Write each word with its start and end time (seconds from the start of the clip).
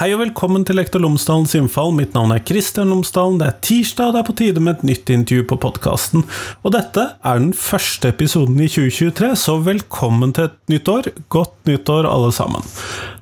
Hei 0.00 0.14
og 0.14 0.22
velkommen 0.22 0.62
til 0.64 0.78
Lektor 0.78 1.02
Lomsdalens 1.04 1.52
innfall. 1.58 1.90
Mitt 1.92 2.14
navn 2.16 2.30
er 2.32 2.40
Kristian 2.40 2.88
Lomsdalen. 2.88 3.34
Det 3.36 3.50
er 3.50 3.58
tirsdag, 3.66 4.06
og 4.06 4.14
det 4.14 4.20
er 4.22 4.28
på 4.30 4.34
tide 4.38 4.62
med 4.64 4.78
et 4.78 4.86
nytt 4.88 5.10
intervju 5.12 5.44
på 5.50 5.58
podkasten. 5.60 6.22
Og 6.64 6.72
dette 6.72 7.04
er 7.20 7.42
den 7.42 7.50
første 7.52 8.08
episoden 8.08 8.56
i 8.64 8.70
2023, 8.72 9.34
så 9.36 9.58
velkommen 9.60 10.32
til 10.32 10.48
et 10.48 10.56
nytt 10.72 10.88
år. 10.88 11.10
Godt 11.28 11.52
nytt 11.68 11.92
år, 11.92 12.08
alle 12.08 12.32
sammen. 12.32 12.64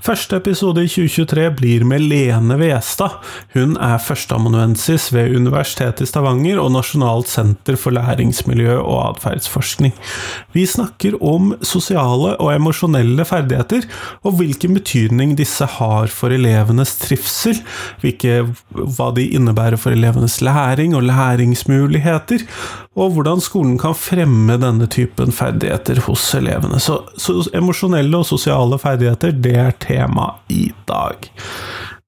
Første 0.06 0.38
episode 0.38 0.84
i 0.86 0.88
2023 0.88 1.48
blir 1.58 1.82
med 1.84 2.04
Lene 2.06 2.54
Westad. 2.60 3.18
Hun 3.56 3.74
er 3.82 3.98
førsteamanuensis 3.98 5.08
ved 5.10 5.34
Universitetet 5.34 6.06
i 6.06 6.08
Stavanger 6.08 6.62
og 6.62 6.70
Nasjonalt 6.76 7.26
senter 7.26 7.74
for 7.74 7.98
læringsmiljø 7.98 8.78
og 8.78 9.00
atferdsforskning. 9.16 9.96
Vi 10.54 10.62
snakker 10.70 11.18
om 11.18 11.56
sosiale 11.66 12.36
og 12.38 12.54
emosjonelle 12.54 13.26
ferdigheter, 13.26 13.90
og 14.22 14.38
hvilken 14.38 14.78
betydning 14.78 15.34
disse 15.42 15.66
har 15.66 16.06
for 16.14 16.30
elever 16.30 16.67
elevenes 16.68 16.94
trivsel, 17.00 17.62
hvilke, 18.02 18.44
hva 18.74 19.10
de 19.16 19.24
innebærer 19.34 19.80
for 19.80 19.94
elevenes 19.96 20.40
læring 20.44 20.94
og 20.94 21.06
læringsmuligheter, 21.08 22.44
og 22.98 23.14
hvordan 23.14 23.40
skolen 23.40 23.78
kan 23.78 23.96
fremme 23.96 24.58
denne 24.60 24.86
typen 24.86 25.32
ferdigheter 25.32 26.02
hos 26.06 26.34
elevene. 26.34 26.80
Så, 26.80 27.02
så 27.16 27.40
emosjonelle 27.54 28.18
og 28.18 28.26
sosiale 28.28 28.78
ferdigheter, 28.78 29.32
det 29.32 29.56
er 29.56 29.76
tema 29.80 30.34
i 30.48 30.68
dag. 30.88 31.30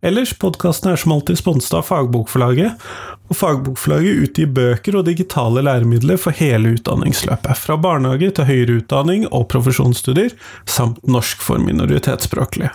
Ellers, 0.03 0.33
podkasten 0.33 0.89
er 0.91 0.97
som 0.97 1.13
alltid 1.13 1.37
sponset 1.37 1.75
av 1.77 1.85
Fagbokforlaget, 1.85 2.85
og 3.31 3.37
Fagbokforlaget 3.37 4.23
utgir 4.25 4.49
bøker 4.57 4.97
og 4.97 5.05
digitale 5.07 5.63
læremidler 5.63 6.17
for 6.19 6.35
hele 6.35 6.73
utdanningsløpet, 6.79 7.59
fra 7.61 7.77
barnehage 7.79 8.33
til 8.39 8.49
høyere 8.49 8.79
utdanning 8.81 9.29
og 9.29 9.51
profesjonsstudier, 9.53 10.33
samt 10.65 11.05
norsk 11.05 11.45
for 11.45 11.61
minoritetsspråklige. 11.63 12.73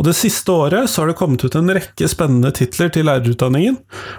Og 0.00 0.06
Det 0.08 0.14
siste 0.16 0.50
året 0.50 0.88
så 0.90 1.02
har 1.02 1.12
det 1.12 1.18
kommet 1.20 1.44
ut 1.44 1.54
en 1.58 1.70
rekke 1.76 2.08
spennende 2.08 2.50
titler 2.56 2.90
til 2.94 3.06
lærerutdanningen, 3.06 3.76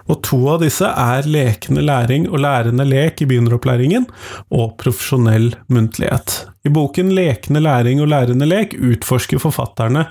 og 0.08 0.22
to 0.24 0.40
av 0.54 0.62
disse 0.64 0.88
er 0.88 1.28
Lekende 1.28 1.84
læring 1.84 2.30
og 2.30 2.44
Lærende 2.46 2.86
lek 2.88 3.24
i 3.24 3.30
begynneropplæringen 3.30 4.06
og 4.54 4.78
Profesjonell 4.80 5.56
muntlighet. 5.74 6.53
I 6.64 6.72
boken 6.72 7.10
Lekende 7.12 7.60
læring 7.60 8.00
og 8.00 8.08
lærende 8.08 8.48
lek 8.48 8.78
utforsker 8.80 9.42
forfatterne 9.44 10.06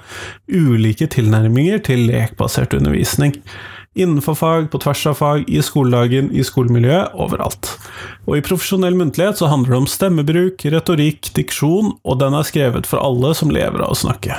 ulike 0.52 1.06
tilnærminger 1.08 1.80
til 1.86 2.04
lekbasert 2.10 2.74
undervisning. 2.76 3.38
Innenfor 3.96 4.36
fag, 4.36 4.66
på 4.72 4.80
tvers 4.80 5.04
av 5.08 5.16
fag, 5.16 5.46
i 5.48 5.60
skoledagen, 5.64 6.30
i 6.32 6.44
skolemiljøet, 6.44 7.12
overalt. 7.20 7.70
Og 8.24 8.38
i 8.38 8.44
profesjonell 8.44 8.96
muntlighet 8.96 9.40
så 9.40 9.48
handler 9.52 9.74
det 9.74 9.80
om 9.82 9.88
stemmebruk, 9.88 10.64
retorikk, 10.76 11.32
diksjon, 11.36 11.92
og 12.04 12.20
den 12.20 12.36
er 12.36 12.48
skrevet 12.48 12.88
for 12.88 13.00
alle 13.04 13.32
som 13.36 13.52
lever 13.52 13.84
av 13.84 13.92
å 13.92 14.00
snakke. 14.02 14.36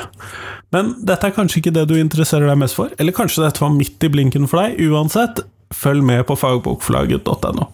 Men 0.73 0.95
dette 1.05 1.30
er 1.30 1.36
kanskje 1.38 1.61
ikke 1.61 1.75
det 1.77 1.88
du 1.89 1.98
interesserer 1.98 2.50
deg 2.50 2.61
mest 2.61 2.77
for, 2.77 2.94
eller 2.98 3.14
kanskje 3.14 3.45
dette 3.45 3.61
var 3.61 3.73
midt 3.73 4.05
i 4.05 4.14
blinken 4.14 4.50
for 4.50 4.61
deg. 4.61 4.81
Uansett, 4.89 5.45
følg 5.73 6.05
med 6.05 6.25
på 6.30 6.38
fagbokforlaget.no. 6.38 7.70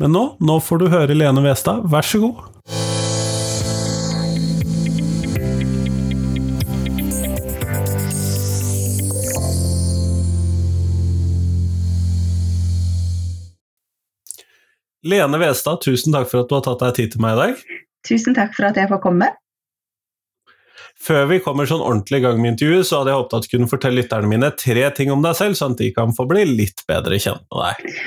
Men 0.00 0.16
nå, 0.16 0.24
nå 0.40 0.62
får 0.64 0.80
du 0.80 0.88
høre 0.92 1.16
Lene 1.16 1.44
Westad, 1.44 1.88
vær 1.88 2.08
så 2.08 2.24
god. 2.24 2.48
Lene 15.06 15.38
Westad, 15.38 15.82
tusen 15.84 16.14
takk 16.14 16.30
for 16.30 16.42
at 16.42 16.48
du 16.50 16.56
har 16.56 16.64
tatt 16.66 16.80
deg 16.82 16.96
tid 16.96 17.12
til 17.14 17.22
meg 17.22 17.36
i 17.36 17.42
dag. 17.42 17.60
Tusen 18.08 18.34
takk 18.34 18.56
for 18.56 18.66
at 18.70 18.78
jeg 18.78 18.90
får 18.90 19.02
komme. 19.04 19.30
Før 20.98 21.28
vi 21.30 21.38
kommer 21.42 21.68
sånn 21.70 21.84
ordentlig 21.84 22.18
i 22.18 22.24
gang 22.24 22.40
med 22.42 22.56
intervjuet, 22.56 22.88
så 22.88 23.00
hadde 23.00 23.12
jeg 23.12 23.20
håpet 23.20 23.36
at 23.36 23.44
du 23.44 23.52
kunne 23.52 23.70
fortelle 23.70 24.00
lytterne 24.00 24.30
mine 24.30 24.48
tre 24.58 24.88
ting 24.96 25.12
om 25.14 25.22
deg 25.22 25.36
selv, 25.38 25.58
sånn 25.58 25.76
at 25.76 25.82
de 25.84 25.92
kan 25.94 26.14
få 26.16 26.26
bli 26.30 26.42
litt 26.48 26.82
bedre 26.90 27.20
kjent 27.22 27.44
med 27.46 27.62
deg. 27.62 28.00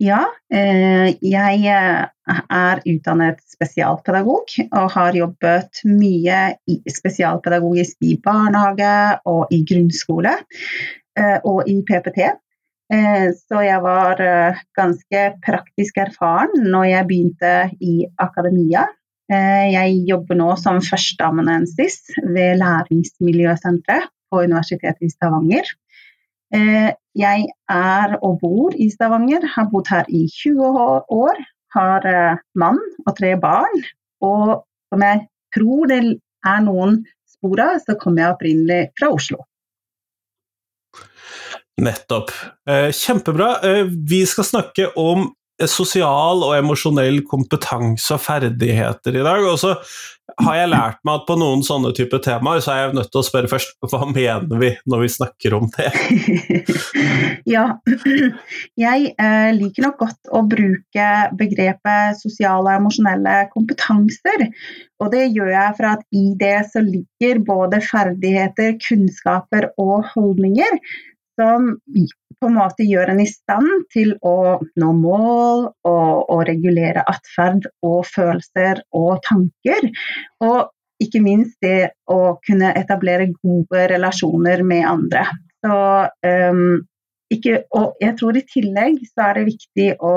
Ja, 0.00 0.22
eh, 0.48 1.10
jeg 1.20 1.64
eh, 1.68 2.04
er 2.40 2.80
utdannet 2.88 3.42
spesialpedagog 3.52 4.54
og 4.64 4.86
har 4.94 5.18
jobbet 5.18 5.82
mye 5.84 6.38
spesialpedagogisk 6.88 8.08
i 8.08 8.14
barnehage 8.24 8.94
og 9.28 9.52
i 9.52 9.60
grunnskole 9.68 10.38
eh, 10.40 11.36
og 11.44 11.68
i 11.68 11.82
PPT. 11.84 12.30
Så 12.90 13.60
jeg 13.62 13.78
var 13.84 14.18
ganske 14.74 15.20
praktisk 15.46 16.00
erfaren 16.02 16.64
når 16.72 16.88
jeg 16.88 17.06
begynte 17.06 17.52
i 17.78 17.92
akademia 18.18 18.82
Eh, 19.30 19.66
jeg 19.70 19.98
jobber 20.08 20.38
nå 20.40 20.48
som 20.58 20.80
førsteamanuensis 20.82 22.00
ved 22.34 22.58
Læringsmiljøsenteret 22.58 24.10
på 24.30 24.42
Universitetet 24.42 25.06
i 25.06 25.10
Stavanger. 25.12 25.68
Eh, 26.54 26.90
jeg 27.14 27.46
er 27.70 28.16
og 28.26 28.40
bor 28.42 28.74
i 28.74 28.88
Stavanger, 28.90 29.46
har 29.54 29.68
bodd 29.70 29.90
her 29.90 30.10
i 30.10 30.24
20 30.34 30.66
år. 31.14 31.38
Har 31.76 32.06
eh, 32.10 32.42
mann 32.58 32.80
og 33.06 33.14
tre 33.20 33.36
barn. 33.38 33.84
Og 34.20 34.64
som 34.90 35.06
jeg 35.06 35.22
tror 35.54 35.86
det 35.92 36.00
er 36.50 36.66
noen 36.66 36.98
spor 37.30 37.62
av, 37.62 37.78
så 37.86 37.94
kommer 38.02 38.24
jeg 38.24 38.34
opprinnelig 38.34 38.80
fra 38.98 39.12
Oslo. 39.14 39.44
Nettopp. 41.80 42.32
Kjempebra. 42.94 43.54
Vi 44.08 44.24
skal 44.28 44.46
snakke 44.46 44.90
om 45.00 45.30
sosial 45.68 46.44
og 46.46 46.54
emosjonell 46.56 47.20
kompetanse 47.28 48.14
og 48.16 48.22
ferdigheter 48.24 49.18
i 49.18 49.26
dag. 49.26 49.44
Og 49.44 49.58
så 49.60 49.74
har 50.40 50.56
jeg 50.56 50.70
lært 50.70 51.00
meg 51.04 51.18
at 51.18 51.26
på 51.28 51.36
noen 51.40 51.62
sånne 51.66 51.90
type 51.96 52.20
temaer, 52.24 52.62
så 52.62 52.72
er 52.72 52.80
jeg 52.82 52.96
nødt 52.96 53.10
til 53.12 53.20
å 53.20 53.26
spørre 53.26 53.50
først 53.50 53.74
hva 53.90 54.06
mener 54.08 54.60
vi 54.60 54.70
når 54.88 55.02
vi 55.02 55.10
snakker 55.16 55.56
om 55.58 55.66
det? 55.74 55.88
ja, 57.54 57.64
jeg 58.78 59.10
eh, 59.10 59.50
liker 59.56 59.88
nok 59.88 59.98
godt 60.04 60.30
å 60.32 60.44
bruke 60.48 61.08
begrepet 61.40 62.20
sosiale 62.22 62.62
og 62.68 62.72
emosjonelle 62.76 63.36
kompetanser. 63.52 64.46
Og 65.02 65.12
det 65.12 65.26
gjør 65.34 65.52
jeg 65.54 65.76
for 65.80 65.90
at 65.96 66.06
i 66.14 66.24
det 66.40 66.56
så 66.72 66.84
ligger 66.84 67.44
både 67.46 67.82
ferdigheter, 67.84 68.76
kunnskaper 68.86 69.72
og 69.80 70.08
holdninger 70.14 70.78
som 71.40 71.70
på 72.40 72.48
en 72.48 72.56
måte 72.56 72.84
gjør 72.88 73.12
en 73.12 73.22
i 73.22 73.28
stand 73.28 73.86
til 73.92 74.12
å 74.24 74.60
nå 74.80 74.90
mål 74.96 75.66
og, 75.88 76.10
og 76.32 76.44
regulere 76.48 77.04
atferd 77.08 77.68
og 77.86 78.04
følelser 78.08 78.82
og 78.96 79.20
tanker. 79.26 79.88
Og 80.44 80.70
ikke 81.00 81.22
minst 81.24 81.56
det 81.64 81.92
å 82.12 82.36
kunne 82.44 82.72
etablere 82.76 83.30
gode 83.40 83.86
relasjoner 83.92 84.64
med 84.66 84.88
andre. 84.88 85.24
Så, 85.64 85.76
um, 86.24 86.80
ikke, 87.32 87.62
og 87.76 88.00
jeg 88.02 88.16
tror 88.20 88.36
i 88.36 88.46
tillegg 88.48 89.00
så 89.12 89.28
er 89.28 89.40
det 89.40 89.48
viktig 89.52 89.88
å 90.04 90.14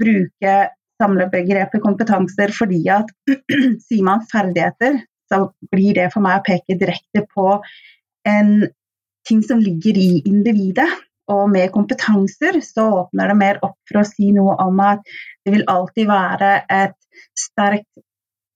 bruke 0.00 0.54
samlebegrepet 1.02 1.82
kompetanser 1.82 2.52
fordi 2.54 2.84
at 2.92 3.10
sier 3.88 4.04
man 4.06 4.24
ferdigheter, 4.30 5.00
så 5.32 5.48
blir 5.72 5.96
det 5.96 6.10
for 6.12 6.24
meg 6.24 6.40
å 6.40 6.46
peke 6.46 6.78
direkte 6.78 7.24
på 7.32 7.58
en 8.28 8.68
ting 9.28 9.42
som 9.42 9.62
ligger 9.62 9.98
i 9.98 10.22
individet. 10.24 10.88
Og 11.32 11.46
med 11.48 11.72
kompetanser 11.72 12.58
så 12.60 12.84
åpner 13.00 13.30
det 13.32 13.38
mer 13.40 13.60
opp 13.64 13.78
for 13.88 14.02
å 14.02 14.08
si 14.08 14.28
noe 14.36 14.58
om 14.60 14.80
at 14.84 15.00
det 15.44 15.54
vil 15.54 15.64
alltid 15.72 16.10
være 16.10 16.50
et 16.68 16.98
sterkt 17.38 17.88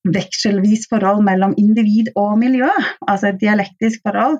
vekselvis 0.08 0.86
forhold 0.90 1.24
mellom 1.26 1.54
individ 1.60 2.10
og 2.16 2.36
miljø, 2.40 2.68
altså 3.08 3.30
et 3.30 3.40
dialektisk 3.40 4.04
forhold. 4.06 4.38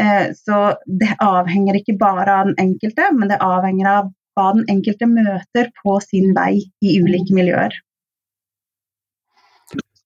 Eh, 0.00 0.32
så 0.36 0.76
det 0.86 1.14
avhenger 1.22 1.78
ikke 1.78 1.96
bare 2.00 2.40
av 2.40 2.50
den 2.50 2.58
enkelte, 2.66 3.10
men 3.16 3.32
det 3.32 3.40
avhenger 3.44 3.92
av 3.92 4.12
hva 4.36 4.50
den 4.56 4.66
enkelte 4.72 5.08
møter 5.08 5.70
på 5.80 5.98
sin 6.04 6.34
vei 6.36 6.58
i 6.84 6.98
ulike 7.00 7.36
miljøer. 7.36 7.76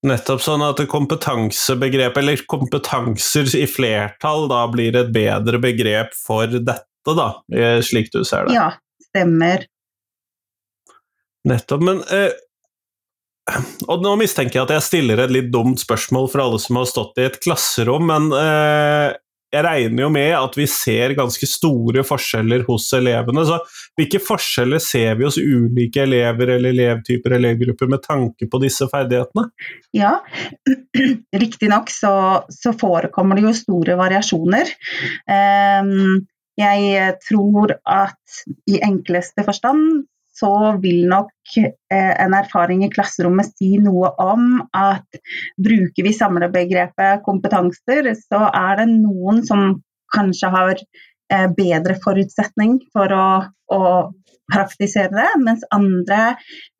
Nettopp 0.07 0.41
sånn 0.41 0.63
at 0.65 0.81
kompetansebegrep, 0.89 2.17
eller 2.17 2.41
kompetanser 2.49 3.51
i 3.59 3.67
flertall, 3.69 4.47
da 4.49 4.63
blir 4.73 4.97
et 4.97 5.11
bedre 5.13 5.61
begrep 5.61 6.15
for 6.17 6.49
dette, 6.49 6.87
da, 7.05 7.29
slik 7.85 8.09
du 8.15 8.23
ser 8.25 8.49
det? 8.49 8.57
Ja, 8.57 8.71
stemmer. 9.11 9.67
Nettopp. 11.49 11.85
Men 11.85 12.01
eh, 12.13 12.33
Og 13.89 14.05
nå 14.05 14.15
mistenker 14.21 14.61
jeg 14.61 14.67
at 14.69 14.75
jeg 14.77 14.87
stiller 14.87 15.25
et 15.25 15.33
litt 15.35 15.49
dumt 15.53 15.81
spørsmål 15.81 16.29
for 16.33 16.45
alle 16.45 16.61
som 16.63 16.79
har 16.81 16.89
stått 16.89 17.21
i 17.21 17.27
et 17.29 17.39
klasserom, 17.43 18.09
men 18.09 18.29
eh, 18.37 19.17
jeg 19.51 19.65
regner 19.67 20.05
jo 20.05 20.11
med 20.15 20.31
at 20.37 20.57
vi 20.59 20.67
ser 20.71 21.15
ganske 21.19 21.47
store 21.49 22.05
forskjeller 22.07 22.63
hos 22.69 22.87
elevene. 22.97 23.43
Så 23.49 23.59
hvilke 23.99 24.21
forskjeller 24.23 24.83
ser 24.83 25.17
vi 25.19 25.27
hos 25.27 25.39
ulike 25.41 26.05
elever 26.05 26.55
eller 26.57 26.75
elevtyper 26.75 27.35
elevgrupper 27.41 27.91
med 27.91 28.05
tanke 28.05 28.47
på 28.51 28.63
disse 28.63 28.87
ferdighetene? 28.93 29.49
Ja, 29.97 30.19
riktignok 31.45 31.91
så, 31.91 32.13
så 32.55 32.75
forekommer 32.79 33.39
det 33.39 33.49
jo 33.49 33.57
store 33.59 33.99
variasjoner. 33.99 34.71
Um, 35.27 36.23
jeg 36.61 37.15
tror 37.25 37.75
at 37.89 38.41
i 38.69 38.81
enkleste 38.85 39.45
forstand 39.47 40.05
så 40.41 40.55
vil 40.83 41.05
nok 41.11 41.57
eh, 41.61 42.15
en 42.25 42.35
erfaring 42.37 42.85
i 42.87 42.91
klasserommet 42.93 43.53
si 43.53 43.75
noe 43.83 44.13
om 44.23 44.57
at 44.77 45.21
bruker 45.61 46.07
vi 46.07 46.15
samlebegrepet 46.17 47.25
kompetanser, 47.27 48.13
så 48.17 48.47
er 48.49 48.81
det 48.83 48.89
noen 48.95 49.45
som 49.47 49.81
kanskje 50.15 50.53
har 50.55 50.75
eh, 50.81 51.47
bedre 51.57 51.97
forutsetning 52.03 52.81
for 52.95 53.15
å, 53.15 53.29
å, 53.77 53.83
praktisere 54.51 55.15
det, 55.15 55.29
mens 55.45 55.61
andre 55.71 56.33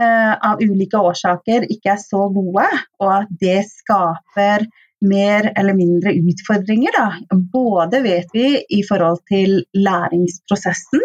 eh, 0.03 0.33
av 0.35 0.59
ulike 0.59 0.99
årsaker 0.99 1.69
ikke 1.71 1.93
er 1.93 2.01
så 2.03 2.25
gode, 2.35 2.65
og 2.99 3.13
at 3.21 3.31
det 3.39 3.61
skaper 3.71 4.67
mer 5.07 5.53
eller 5.55 5.77
mindre 5.79 6.13
utfordringer. 6.19 6.97
Da. 6.97 7.37
Både 7.53 8.03
vet 8.03 8.35
vi 8.35 8.49
i 8.75 8.83
forhold 8.89 9.23
til 9.31 9.61
læringsprosessen, 9.87 11.05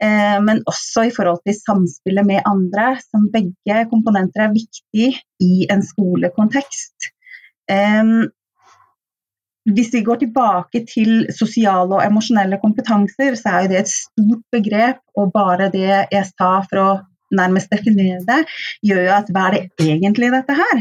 men 0.00 0.62
også 0.70 1.02
i 1.08 1.12
forhold 1.12 1.42
til 1.44 1.56
samspillet 1.58 2.24
med 2.24 2.46
andre, 2.48 2.94
som 3.04 3.26
begge 3.32 3.82
komponenter 3.90 4.46
er 4.46 4.54
viktig 4.54 5.08
i 5.44 5.66
en 5.72 5.82
skolekontekst. 5.84 7.10
Eh, 7.70 8.12
hvis 9.74 9.92
vi 9.92 10.02
går 10.02 10.22
tilbake 10.22 10.84
til 10.88 11.26
sosiale 11.36 11.98
og 11.98 12.04
emosjonelle 12.04 12.58
kompetanser, 12.62 13.36
så 13.36 13.60
er 13.60 13.68
det 13.68 13.82
et 13.82 13.92
stort 13.92 14.44
begrep, 14.52 15.02
og 15.16 15.32
bare 15.34 15.68
det 15.72 15.88
jeg 15.90 16.26
sa 16.32 16.52
for 16.70 16.82
å 16.82 16.90
nærmest 17.30 17.70
definere 17.70 18.22
det, 18.26 18.40
gjør 18.86 19.04
jo 19.06 19.12
at 19.14 19.28
hva 19.30 19.44
er 19.48 19.56
det 19.56 19.86
egentlig 19.86 20.32
dette 20.32 20.56
her? 20.58 20.80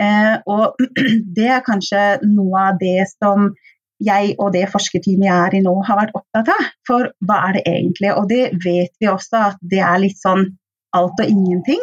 Eh, 0.00 0.36
og 0.48 0.78
det 1.36 1.50
er 1.56 1.66
kanskje 1.66 2.04
noe 2.30 2.70
av 2.70 2.80
det 2.80 3.04
som 3.18 3.50
jeg 4.00 4.34
og 4.38 4.54
det 4.56 4.66
forskerteamet 4.72 5.28
jeg 5.28 5.36
er 5.36 5.56
i 5.58 5.62
nå, 5.64 5.74
har 5.86 6.00
vært 6.00 6.16
opptatt 6.16 6.50
av. 6.54 6.66
For 6.88 7.10
hva 7.28 7.38
er 7.48 7.58
det 7.58 7.64
egentlig? 7.68 8.12
Og 8.16 8.28
det 8.30 8.42
vet 8.64 8.92
vi 9.00 9.10
også 9.10 9.46
at 9.50 9.62
det 9.72 9.82
er 9.84 10.02
litt 10.02 10.20
sånn 10.20 10.46
alt 10.96 11.22
og 11.22 11.30
ingenting, 11.30 11.82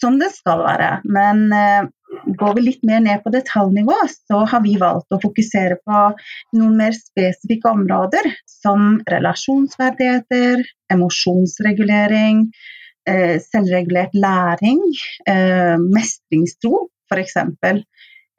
som 0.00 0.18
det 0.18 0.32
skal 0.34 0.64
være. 0.64 0.90
Men 1.06 1.44
eh, 1.54 1.86
går 2.40 2.56
vi 2.56 2.66
litt 2.66 2.82
mer 2.86 3.02
ned 3.04 3.22
på 3.22 3.32
detaljnivå, 3.34 3.96
så 4.10 4.42
har 4.50 4.64
vi 4.64 4.74
valgt 4.80 5.14
å 5.14 5.20
fokusere 5.22 5.78
på 5.86 6.02
noen 6.58 6.76
mer 6.80 6.96
spesifikke 6.96 7.70
områder, 7.70 8.26
som 8.50 8.98
relasjonsverdigheter, 9.10 10.64
emosjonsregulering, 10.92 12.46
eh, 13.08 13.36
selvregulert 13.44 14.16
læring, 14.18 14.82
eh, 15.30 15.76
mestringstro 15.78 16.88
f.eks. 17.10 17.36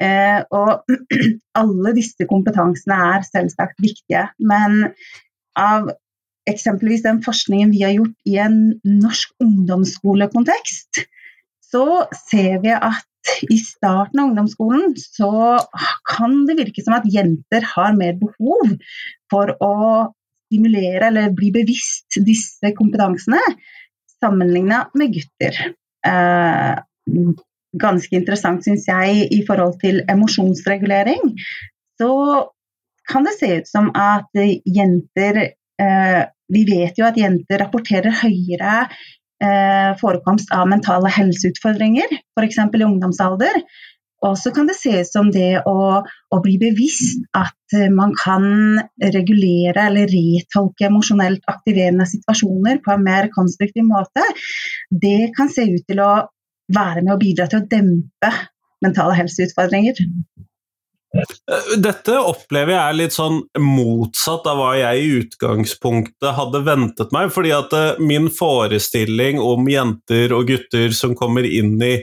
Eh, 0.02 0.40
og 0.50 0.88
alle 1.62 1.94
disse 1.98 2.26
kompetansene 2.30 2.98
er 3.16 3.28
selvsagt 3.28 3.82
viktige, 3.84 4.28
men 4.40 4.88
av 5.60 5.92
eksempelvis 6.50 7.04
den 7.06 7.22
forskningen 7.24 7.74
vi 7.74 7.84
har 7.86 7.94
gjort 7.96 8.30
i 8.30 8.38
en 8.42 8.58
norsk 8.88 9.36
ungdomsskolekontekst, 9.44 11.04
så 11.72 11.86
ser 12.26 12.62
vi 12.64 12.74
at 12.74 13.06
i 13.54 13.58
starten 13.62 14.20
av 14.20 14.32
ungdomsskolen 14.32 14.96
så 14.98 15.60
kan 16.10 16.40
det 16.48 16.58
virke 16.58 16.82
som 16.82 16.98
at 16.98 17.06
jenter 17.06 17.68
har 17.76 17.94
mer 17.98 18.18
behov 18.18 18.74
for 19.32 19.54
å 19.62 19.76
stimulere 20.50 21.12
eller 21.12 21.36
bli 21.36 21.52
bevisst 21.54 22.18
disse 22.26 22.74
kompetansene 22.78 23.40
sammenligna 24.22 24.88
med 24.98 25.14
gutter. 25.16 25.62
Eh, 26.08 26.74
ganske 27.80 28.16
interessant, 28.18 28.64
syns 28.66 28.88
jeg, 28.90 29.28
i 29.32 29.44
forhold 29.48 29.78
til 29.84 30.02
emosjonsregulering. 30.12 31.36
Så 32.02 32.12
kan 33.10 33.26
det 33.28 33.38
se 33.38 33.50
ut 33.60 33.68
som 33.68 33.90
at 33.98 34.40
jenter 34.66 35.44
Eh, 35.82 36.22
vi 36.52 36.66
vet 36.68 37.00
jo 37.00 37.08
at 37.08 37.18
jenter 37.20 37.64
rapporterer 37.64 38.14
høyere 38.22 38.74
eh, 39.42 39.94
forekomst 40.02 40.52
av 40.54 40.68
mentale 40.70 41.12
helseutfordringer, 41.14 42.12
f.eks. 42.36 42.60
i 42.62 42.86
ungdomsalder. 42.88 43.64
Og 44.22 44.36
så 44.38 44.52
kan 44.54 44.68
det 44.70 44.76
se 44.78 45.00
ut 45.00 45.10
som 45.10 45.32
det 45.34 45.64
å, 45.66 45.78
å, 46.06 46.40
bli 46.44 46.60
bevisst 46.62 47.24
at 47.34 47.74
man 47.90 48.12
kan 48.20 48.44
regulere 49.02 49.88
eller 49.88 50.12
retolke 50.12 50.86
emosjonelt 50.92 51.42
aktiverende 51.50 52.06
situasjoner 52.06 52.84
på 52.86 52.94
en 52.94 53.08
mer 53.08 53.32
konstruktiv 53.34 53.88
måte, 53.88 54.22
det 54.94 55.32
kan 55.34 55.50
se 55.50 55.66
ut 55.72 55.90
til 55.90 56.04
å 56.06 56.12
være 56.76 57.04
med 57.04 57.16
å 57.16 57.22
bidra 57.22 57.48
til 57.50 57.62
å 57.62 57.68
dempe 57.72 58.32
mentale 58.82 59.18
helseutfordringer. 59.20 60.00
Dette 61.84 62.16
opplever 62.24 62.72
jeg 62.72 62.82
er 62.82 62.96
litt 62.96 63.16
sånn 63.16 63.42
motsatt 63.60 64.46
av 64.48 64.62
hva 64.62 64.70
jeg 64.80 65.02
i 65.02 65.10
utgangspunktet 65.20 66.30
hadde 66.38 66.62
ventet 66.64 67.12
meg. 67.12 67.34
fordi 67.36 67.52
at 67.52 67.76
eh, 67.76 68.00
min 68.00 68.30
forestilling 68.32 69.42
om 69.44 69.68
jenter 69.68 70.32
og 70.32 70.48
gutter 70.48 70.96
som 70.96 71.16
kommer 71.20 71.44
inn 71.44 71.76
i 71.84 71.98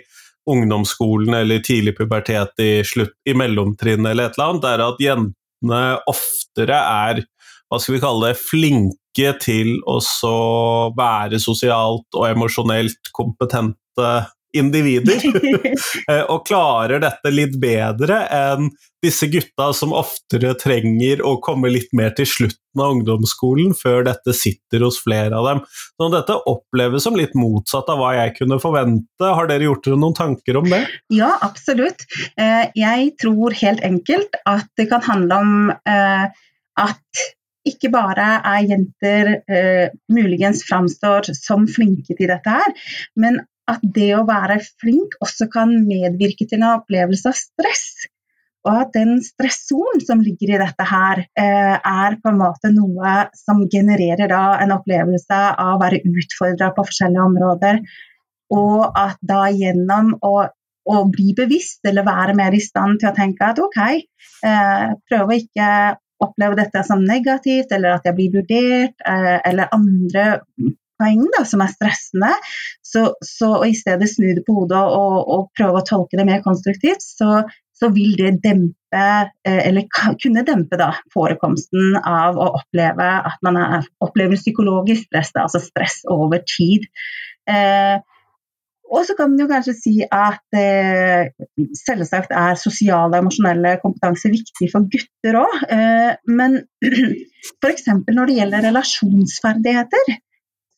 ungdomsskolen 0.49 1.35
eller 1.41 1.65
tidlig 1.65 1.97
pubertet 1.97 2.61
i, 2.61 2.85
slutt, 2.85 3.17
i 3.29 3.35
mellomtrinnet 3.37 4.13
eller 4.13 4.29
et 4.29 4.37
eller 4.37 4.53
annet, 4.53 4.69
er 4.69 4.85
at 4.85 5.03
jentene 5.03 5.83
oftere 6.09 6.79
er 6.79 7.25
hva 7.69 7.81
skal 7.81 7.97
vi 7.97 8.01
kalle 8.01 8.31
det, 8.31 8.41
flinke 8.41 9.33
til 9.43 9.75
å 9.89 9.99
være 10.97 11.41
sosialt 11.43 12.17
og 12.17 12.29
emosjonelt 12.29 13.11
kompetente 13.17 14.13
individer. 14.57 15.21
Eh, 16.09 16.23
og 16.31 16.47
klarer 16.49 17.03
dette 17.03 17.31
litt 17.33 17.57
bedre 17.61 18.23
enn 18.33 18.69
disse 19.05 19.29
gutta 19.31 19.69
som 19.77 19.93
oftere 19.97 20.55
trenger 20.59 21.21
å 21.27 21.35
komme 21.45 21.71
litt 21.71 21.91
mer 21.97 22.15
til 22.17 22.27
slutten 22.29 22.83
av 22.83 22.95
ungdomsskolen 22.97 23.75
før 23.77 24.07
dette 24.07 24.33
sitter 24.37 24.85
hos 24.87 24.99
flere 25.03 25.37
av 25.37 25.49
dem. 25.51 25.63
Så 25.69 26.09
dette 26.15 26.39
oppleves 26.51 27.05
som 27.05 27.19
litt 27.19 27.37
motsatt 27.39 27.91
av 27.93 28.01
hva 28.01 28.15
jeg 28.17 28.37
kunne 28.39 28.61
forvente. 28.63 29.23
Har 29.23 29.51
dere 29.51 29.69
gjort 29.69 29.85
dere 29.87 30.01
noen 30.01 30.17
tanker 30.19 30.61
om 30.61 30.69
det? 30.71 30.81
Ja, 31.15 31.35
absolutt. 31.45 32.07
Eh, 32.41 32.71
jeg 32.79 33.13
tror 33.21 33.57
helt 33.59 33.85
enkelt 33.87 34.39
at 34.49 34.71
det 34.81 34.89
kan 34.93 35.05
handle 35.07 35.43
om 35.43 35.75
eh, 35.75 36.47
at 36.79 37.27
ikke 37.69 37.91
bare 37.93 38.27
er 38.47 38.65
jenter 38.65 39.31
eh, 39.51 39.95
muligens 40.13 40.65
framstår 40.69 41.33
som 41.37 41.69
flinke 41.71 42.17
til 42.17 42.31
dette 42.31 42.59
her, 42.59 42.75
men 43.19 43.43
at 43.69 43.83
det 43.83 44.13
å 44.17 44.27
være 44.29 44.61
flink 44.81 45.19
også 45.25 45.49
kan 45.53 45.75
medvirke 45.85 46.47
til 46.49 46.63
en 46.63 46.79
opplevelse 46.79 47.29
av 47.31 47.37
stress. 47.37 47.89
Og 48.67 48.75
at 48.83 48.93
den 48.97 49.19
stressoren 49.25 50.03
som 50.05 50.21
ligger 50.25 50.55
i 50.55 50.61
dette 50.61 50.85
her, 50.89 51.23
eh, 51.39 51.77
er 51.79 52.17
på 52.23 52.33
en 52.33 52.41
måte 52.41 52.73
noe 52.75 53.15
som 53.39 53.63
genererer 53.71 54.35
en 54.35 54.75
opplevelse 54.75 55.41
av 55.55 55.77
å 55.77 55.81
være 55.85 56.03
utfordra 56.05 56.73
på 56.77 56.85
forskjellige 56.89 57.29
områder. 57.31 57.81
Og 58.51 58.99
at 58.99 59.21
da 59.23 59.47
gjennom 59.53 60.15
å, 60.25 60.35
å, 60.89 60.97
bli 61.13 61.35
bevisst 61.37 61.85
eller 61.87 62.07
være 62.09 62.35
mer 62.37 62.57
i 62.57 62.65
stand 62.65 63.01
til 63.01 63.13
å 63.13 63.17
tenke 63.17 63.53
at 63.53 63.61
ok, 63.63 63.81
eh, 64.49 64.85
prøve 65.09 65.29
å 65.29 65.39
ikke 65.39 65.71
oppleve 66.25 66.59
dette 66.59 66.83
som 66.85 67.05
negativt, 67.05 67.71
eller 67.71 67.95
at 67.95 68.09
jeg 68.09 68.17
blir 68.17 68.41
vurdert, 68.41 68.97
eh, 69.07 69.39
eller 69.47 69.71
andre 69.73 70.41
poeng 70.99 71.25
da, 71.37 71.45
som 71.49 71.63
er 71.65 71.73
stressende, 71.73 72.33
så, 72.85 73.05
så 73.25 73.53
i 73.69 73.75
stedet 73.77 74.11
snu 74.11 74.33
det 74.37 74.45
på 74.47 74.57
hodet 74.61 74.81
og, 74.81 75.17
og, 75.23 75.49
prøve 75.59 75.81
å 75.81 75.87
tolke 75.87 76.19
det 76.19 76.27
mer 76.29 76.43
konstruktivt, 76.45 77.05
så, 77.05 77.43
så 77.79 77.93
vil 77.95 78.17
det 78.19 78.35
dempe, 78.45 79.07
eh, 79.47 79.63
eller 79.69 79.89
kunne 80.23 80.45
dempe 80.47 80.81
da, 80.81 80.93
forekomsten 81.15 81.99
av 82.03 82.39
å 82.39 82.53
oppleve 82.61 83.09
at 83.31 83.41
man 83.47 83.61
er, 83.63 83.89
opplever 84.05 84.41
psykologisk 84.41 85.09
stress, 85.09 85.35
da, 85.35 85.47
altså 85.47 85.63
stress 85.65 86.03
over 86.13 86.43
tid. 86.57 86.89
Eh, 87.49 87.99
og 88.89 89.05
så 89.05 89.15
kan 89.17 89.31
man 89.31 89.41
jo 89.43 89.49
kanskje 89.51 89.75
si 89.77 89.95
at 90.05 90.57
eh, 90.57 91.29
selvsagt 91.77 92.33
er 92.33 92.57
sosiale 92.61 93.11
og 93.11 93.19
emosjonelle 93.21 93.75
kompetanse 93.83 94.31
viktig 94.33 94.71
for 94.73 94.89
gutter 94.93 95.41
òg. 95.43 95.59
Eh, 95.75 96.13
men 96.33 96.63
f.eks. 97.61 97.85
når 97.91 98.31
det 98.31 98.39
gjelder 98.39 98.65
relasjonsferdigheter, 98.71 100.15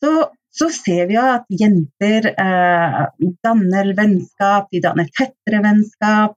så, 0.04 0.12
så 0.50 0.68
ser 0.74 1.06
vi 1.10 1.16
at 1.20 1.46
jenter 1.52 2.30
eh, 2.32 3.00
danner 3.44 3.94
vennskap, 3.98 4.68
de 4.72 4.82
danner 4.84 5.08
tettere 5.16 5.62
vennskap. 5.64 6.36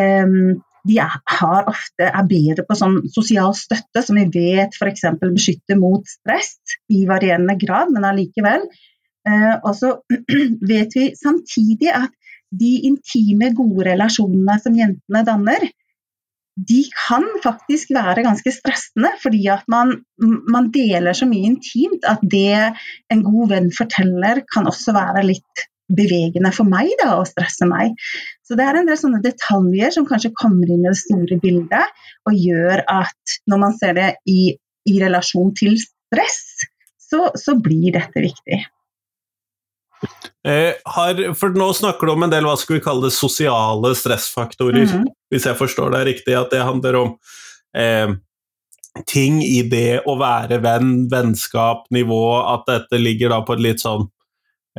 Eh, 0.00 0.38
de 0.84 0.98
er, 1.00 1.68
ofte, 1.70 2.08
er 2.10 2.26
bedre 2.28 2.64
på 2.68 2.76
sånn 2.76 2.98
sosial 3.12 3.54
støtte, 3.56 4.02
som 4.04 4.18
vi 4.20 4.26
vet 4.34 4.74
f.eks. 4.76 5.06
beskytter 5.22 5.78
mot 5.80 6.04
stress 6.08 6.58
i 6.92 7.06
varierende 7.08 7.56
grad, 7.60 7.92
men 7.94 8.04
allikevel. 8.04 8.66
Eh, 9.24 9.54
og 9.62 9.72
så 9.78 9.94
vet 10.72 10.92
vi 10.96 11.08
samtidig 11.16 11.88
at 11.94 12.12
de 12.54 12.74
intime, 12.86 13.50
gode 13.56 13.88
relasjonene 13.88 14.58
som 14.62 14.76
jentene 14.78 15.24
danner, 15.26 15.64
de 16.54 16.84
kan 16.94 17.24
faktisk 17.42 17.90
være 17.94 18.22
ganske 18.22 18.52
stressende, 18.54 19.10
fordi 19.22 19.42
at 19.50 19.64
man, 19.70 19.96
man, 20.22 20.70
deler 20.74 21.16
så 21.16 21.26
mye 21.26 21.50
intimt 21.50 22.06
at 22.06 22.22
det 22.22 22.74
en 23.10 23.24
god 23.26 23.50
venn 23.50 23.70
forteller, 23.74 24.44
kan 24.54 24.68
også 24.70 24.94
være 24.94 25.24
litt 25.26 25.64
bevegende 25.94 26.52
for 26.54 26.68
meg 26.68 26.92
da, 27.02 27.16
og 27.18 27.28
stresse 27.28 27.66
meg. 27.68 27.96
Så 28.46 28.56
det 28.58 28.64
er 28.66 28.78
en 28.78 28.88
del 28.88 28.98
sånne 29.00 29.22
detaljer 29.24 29.92
som 29.96 30.06
kanskje 30.08 30.32
kommer 30.38 30.70
inn 30.70 30.86
i 30.86 30.92
det 30.92 31.00
store 31.02 31.40
bildet, 31.42 32.04
og 32.28 32.38
gjør 32.38 32.84
at 32.86 33.36
når 33.50 33.64
man 33.66 33.76
ser 33.80 33.98
det 33.98 34.12
i, 34.30 34.54
i 34.88 34.94
relasjon 35.02 35.52
til 35.58 35.76
stress, 35.82 36.40
så, 37.02 37.28
så 37.36 37.58
blir 37.60 37.92
dette 37.98 38.22
viktig. 38.22 38.62
Eh, 40.48 40.74
har, 40.84 41.20
for 41.34 41.56
nå 41.56 41.70
snakker 41.72 42.06
du 42.06 42.12
om 42.12 42.26
en 42.26 42.32
del 42.32 42.44
hva 42.44 42.56
skal 42.60 42.76
vi 42.76 42.84
kalle 42.84 43.06
det, 43.06 43.14
sosiale 43.16 43.94
stressfaktorer, 43.96 44.84
mm 44.84 44.90
-hmm. 44.92 45.10
hvis 45.30 45.46
jeg 45.46 45.56
forstår 45.56 45.90
deg 45.90 46.06
riktig. 46.06 46.34
At 46.36 46.50
det 46.50 46.62
handler 46.62 46.96
om 46.96 47.16
eh, 47.76 48.08
ting 49.06 49.42
i 49.42 49.62
det 49.62 50.02
å 50.06 50.16
være 50.20 50.58
venn, 50.58 51.08
vennskap, 51.10 51.86
nivå, 51.90 52.42
at 52.54 52.66
dette 52.66 52.98
ligger 52.98 53.28
da 53.28 53.40
på 53.42 53.56
et 53.56 53.60
litt 53.60 53.80
sånn 53.80 54.08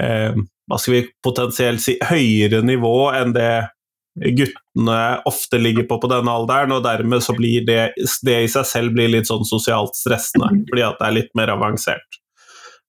eh, 0.01 0.35
Hva 0.67 0.77
skal 0.79 0.93
vi 0.93 1.07
potensielt 1.23 1.81
si 1.81 1.97
høyere 2.01 2.63
nivå 2.65 3.11
enn 3.13 3.33
det 3.33 3.67
guttene 4.15 5.21
ofte 5.25 5.57
ligger 5.57 5.83
på 5.83 5.99
på 6.01 6.07
denne 6.07 6.31
alderen, 6.31 6.71
og 6.71 6.83
dermed 6.83 7.21
så 7.21 7.35
blir 7.35 7.65
det, 7.67 7.93
det 8.25 8.37
i 8.43 8.47
seg 8.47 8.65
selv 8.65 8.95
blir 8.95 9.11
litt 9.11 9.27
sånn 9.27 9.45
sosialt 9.45 9.95
stressende, 9.95 10.47
fordi 10.69 10.81
at 10.81 10.97
det 10.99 11.07
er 11.07 11.17
litt 11.19 11.33
mer 11.35 11.51
avansert. 11.53 12.21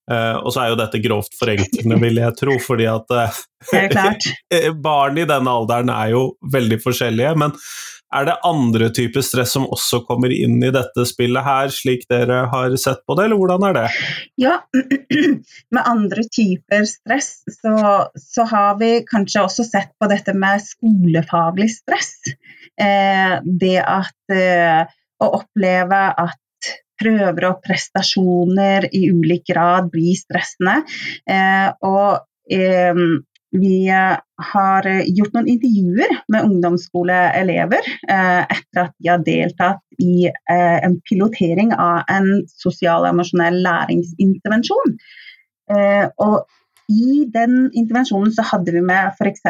Uh, 0.07 0.39
og 0.39 0.53
så 0.55 0.63
er 0.63 0.71
jo 0.71 0.79
dette 0.79 1.01
grovt 1.03 1.35
forenklende, 1.35 1.99
vil 1.99 2.21
jeg 2.23 2.39
tro, 2.39 2.55
fordi 2.63 2.87
at 2.87 3.11
uh, 3.11 3.41
barn 4.87 5.19
i 5.19 5.27
denne 5.27 5.51
alderen 5.59 5.91
er 5.91 6.13
jo 6.13 6.23
veldig 6.53 6.79
forskjellige. 6.85 7.33
Men 7.43 7.57
er 8.15 8.29
det 8.29 8.37
andre 8.47 8.89
typer 8.95 9.25
stress 9.27 9.57
som 9.57 9.67
også 9.67 10.05
kommer 10.07 10.31
inn 10.31 10.61
i 10.63 10.71
dette 10.75 11.07
spillet 11.11 11.43
her, 11.43 11.73
slik 11.75 12.07
dere 12.13 12.45
har 12.53 12.77
sett 12.79 13.03
på 13.03 13.17
det, 13.19 13.27
eller 13.27 13.41
hvordan 13.41 13.67
er 13.67 13.77
det? 13.81 13.87
Ja, 14.45 14.55
med 15.75 15.83
andre 15.83 16.27
typer 16.31 16.87
stress 16.87 17.33
så, 17.59 17.75
så 18.15 18.47
har 18.47 18.79
vi 18.79 18.93
kanskje 19.11 19.43
også 19.49 19.67
sett 19.67 19.91
på 19.99 20.11
dette 20.13 20.37
med 20.39 20.63
skolefaglig 20.63 21.73
stress. 21.81 22.15
Uh, 22.79 23.43
det 23.43 23.81
at 23.83 24.37
å 25.17 25.29
oppleve 25.41 26.01
at 26.13 26.39
prøver 27.01 27.49
og 27.51 27.63
prestasjoner 27.65 28.89
i 28.95 29.07
ulik 29.13 29.47
grad 29.53 29.91
blir 29.93 30.17
stressende. 30.19 30.81
Eh, 31.29 31.69
og 31.87 32.53
eh, 32.53 33.03
vi 33.57 33.77
har 33.89 34.89
gjort 35.07 35.37
noen 35.37 35.49
intervjuer 35.49 36.11
med 36.33 36.49
ungdomsskoleelever 36.49 37.87
eh, 38.11 38.43
etter 38.43 38.83
at 38.83 38.93
de 38.99 39.09
har 39.09 39.23
deltatt 39.25 40.03
i 40.03 40.27
en 40.53 40.99
pilotering 41.09 41.71
av 41.73 42.03
en 42.13 42.43
sosial 42.51 43.07
og 43.07 43.15
emosjonell 43.15 43.63
læringsintervensjon. 43.65 44.99
Og 46.21 46.35
i 46.93 47.25
den 47.33 47.71
intervensjonen 47.75 48.35
så 48.35 48.45
hadde 48.47 48.75
vi 48.77 48.83
med 48.85 49.17
f.eks. 49.17 49.43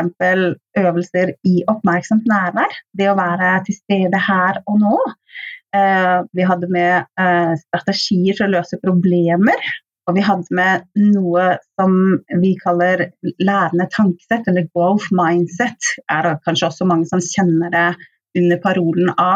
øvelser 0.79 1.35
i 1.45 1.57
oppmerksomt 1.69 2.29
nærvær. 2.31 2.79
Det 2.97 3.11
å 3.11 3.19
være 3.19 3.51
til 3.67 3.77
stede 3.77 4.21
her 4.29 4.63
og 4.65 4.79
nå. 4.81 4.97
Eh, 5.77 6.21
vi 6.37 6.47
hadde 6.47 6.71
med 6.73 7.05
eh, 7.21 7.53
strategier 7.67 8.39
for 8.39 8.47
å 8.47 8.55
løse 8.57 8.81
problemer. 8.83 9.69
Og 10.07 10.15
vi 10.15 10.23
hadde 10.23 10.55
med 10.55 10.85
noe 11.17 11.57
som 11.75 11.97
vi 12.43 12.53
kaller 12.61 13.09
lærende 13.43 13.89
tankesett, 13.95 14.47
eller 14.47 14.69
growth 14.71 15.11
mindset. 15.15 15.95
er 16.11 16.29
det 16.29 16.37
kanskje 16.47 16.69
også 16.69 16.87
mange 16.87 17.09
som 17.11 17.23
kjenner 17.23 17.73
det 17.75 17.89
under 18.39 18.61
parolen 18.63 19.11
A. 19.19 19.33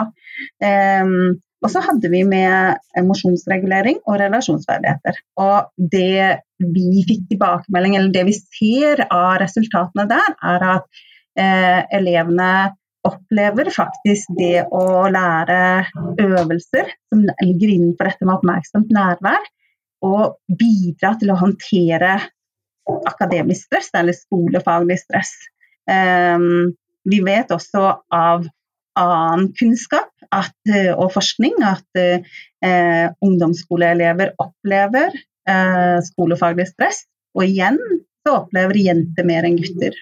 Um, 0.62 1.40
og 1.60 1.72
så 1.72 1.82
hadde 1.84 2.08
vi 2.12 2.22
med 2.24 2.78
emosjonsregulering 2.96 3.98
og 4.06 4.20
relasjonsferdigheter. 4.22 5.18
Og 5.42 5.90
det 5.92 6.40
vi 6.60 7.04
fikk 7.08 7.26
tilbakemelding, 7.32 7.96
eller 7.98 8.14
det 8.14 8.24
vi 8.30 8.36
ser 8.38 9.04
av 9.10 9.40
resultatene 9.42 10.06
der, 10.08 10.36
er 10.54 10.66
at 10.76 11.02
eh, 11.40 11.82
elevene 11.98 12.52
opplever 13.06 13.70
faktisk 13.72 14.34
det 14.38 14.66
å 14.76 15.06
lære 15.12 15.86
øvelser 16.20 16.90
som 17.08 17.24
ligger 17.42 17.72
innenfor 17.72 18.10
dette 18.10 18.26
med 18.26 18.36
oppmerksomt 18.36 18.92
nærvær, 18.94 19.40
og 20.04 20.36
bidra 20.60 21.14
til 21.20 21.32
å 21.32 21.38
håndtere 21.40 22.18
akademisk 23.08 23.68
stress 23.68 23.90
eller 23.96 24.16
skolefaglig 24.16 24.98
stress. 25.02 25.32
Um, 25.90 26.72
vi 27.08 27.20
vet 27.24 27.52
også 27.54 27.84
av 28.12 28.48
annen 29.00 29.50
kunnskap 29.56 30.10
at, 30.34 30.56
og 30.96 31.12
forskning 31.14 31.60
at 31.64 32.00
uh, 32.00 33.06
ungdomsskoleelever 33.24 34.34
opplever 34.42 35.14
uh, 35.48 35.98
skolefaglig 36.04 36.68
stress. 36.72 37.04
Og 37.36 37.46
igjen 37.46 37.78
så 38.26 38.40
opplever 38.42 38.76
jenter 38.80 39.28
mer 39.28 39.46
enn 39.48 39.60
gutter. 39.60 39.94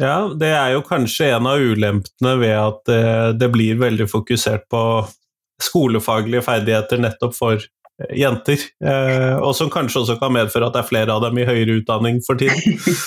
Ja, 0.00 0.26
det 0.34 0.50
er 0.50 0.72
jo 0.74 0.82
kanskje 0.86 1.30
en 1.36 1.46
av 1.46 1.62
ulempene 1.62 2.34
ved 2.40 2.56
at 2.58 2.80
det, 2.88 2.98
eh, 2.98 3.28
det 3.38 3.50
blir 3.54 3.78
veldig 3.78 4.08
fokusert 4.10 4.66
på 4.72 4.82
skolefaglige 5.62 6.42
ferdigheter 6.42 6.98
nettopp 6.98 7.36
for 7.36 7.60
eh, 7.62 8.14
jenter, 8.18 8.58
eh, 8.82 9.36
og 9.38 9.54
som 9.54 9.70
kanskje 9.70 10.02
også 10.02 10.18
kan 10.22 10.34
medføre 10.34 10.66
at 10.66 10.74
det 10.74 10.82
er 10.82 10.90
flere 10.90 11.14
av 11.14 11.22
dem 11.22 11.38
i 11.38 11.46
høyere 11.46 11.78
utdanning 11.78 12.18
for 12.26 12.40
tiden. 12.40 12.58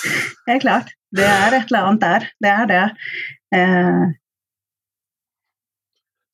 det 0.48 0.56
er 0.56 0.64
klart, 0.64 0.96
det 1.12 1.28
er 1.28 1.60
et 1.60 1.68
eller 1.68 1.90
annet 1.90 2.06
der, 2.06 2.30
det 2.46 2.56
er 2.56 2.72
det. 2.72 2.86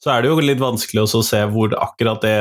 Så 0.04 0.12
er 0.12 0.24
det 0.24 0.34
jo 0.34 0.44
litt 0.44 0.60
vanskelig 0.60 1.06
å 1.06 1.24
se 1.24 1.40
hvor 1.54 1.74
akkurat 1.80 2.24
det 2.26 2.36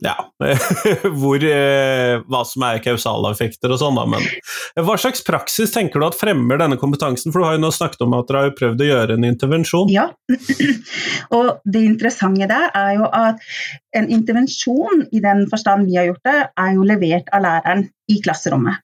Ja, 0.00 0.14
hvor, 1.20 1.42
eh, 1.44 2.14
hva 2.32 2.40
som 2.48 2.64
er 2.64 2.80
kausaleffekter 2.80 3.74
og 3.74 3.78
sånn, 3.82 3.98
da. 3.98 4.06
Men 4.08 4.86
hva 4.86 4.96
slags 4.98 5.20
praksis 5.26 5.74
tenker 5.74 6.00
du 6.00 6.06
at 6.08 6.16
fremmer 6.16 6.58
denne 6.58 6.78
kompetansen? 6.80 7.28
For 7.28 7.42
du 7.42 7.46
har 7.46 7.58
jo 7.58 7.62
nå 7.66 7.70
snakket 7.76 8.06
om 8.06 8.16
at 8.16 8.30
dere 8.30 8.46
har 8.46 8.56
prøvd 8.56 8.80
å 8.80 8.88
gjøre 8.88 9.18
en 9.18 9.28
intervensjon. 9.28 9.92
Ja, 9.92 10.08
og 11.36 11.60
det 11.68 11.84
interessante 11.92 12.48
der 12.50 12.70
er 12.72 12.94
jo 12.96 13.10
at 13.12 13.44
en 14.00 14.08
intervensjon 14.08 15.04
i 15.12 15.22
den 15.22 15.44
forstand 15.52 15.90
vi 15.90 16.00
har 16.00 16.08
gjort 16.08 16.24
det, 16.26 16.38
er 16.64 16.78
jo 16.78 16.88
levert 16.88 17.28
av 17.36 17.44
læreren 17.44 17.90
i 18.10 18.22
klasserommet. 18.24 18.80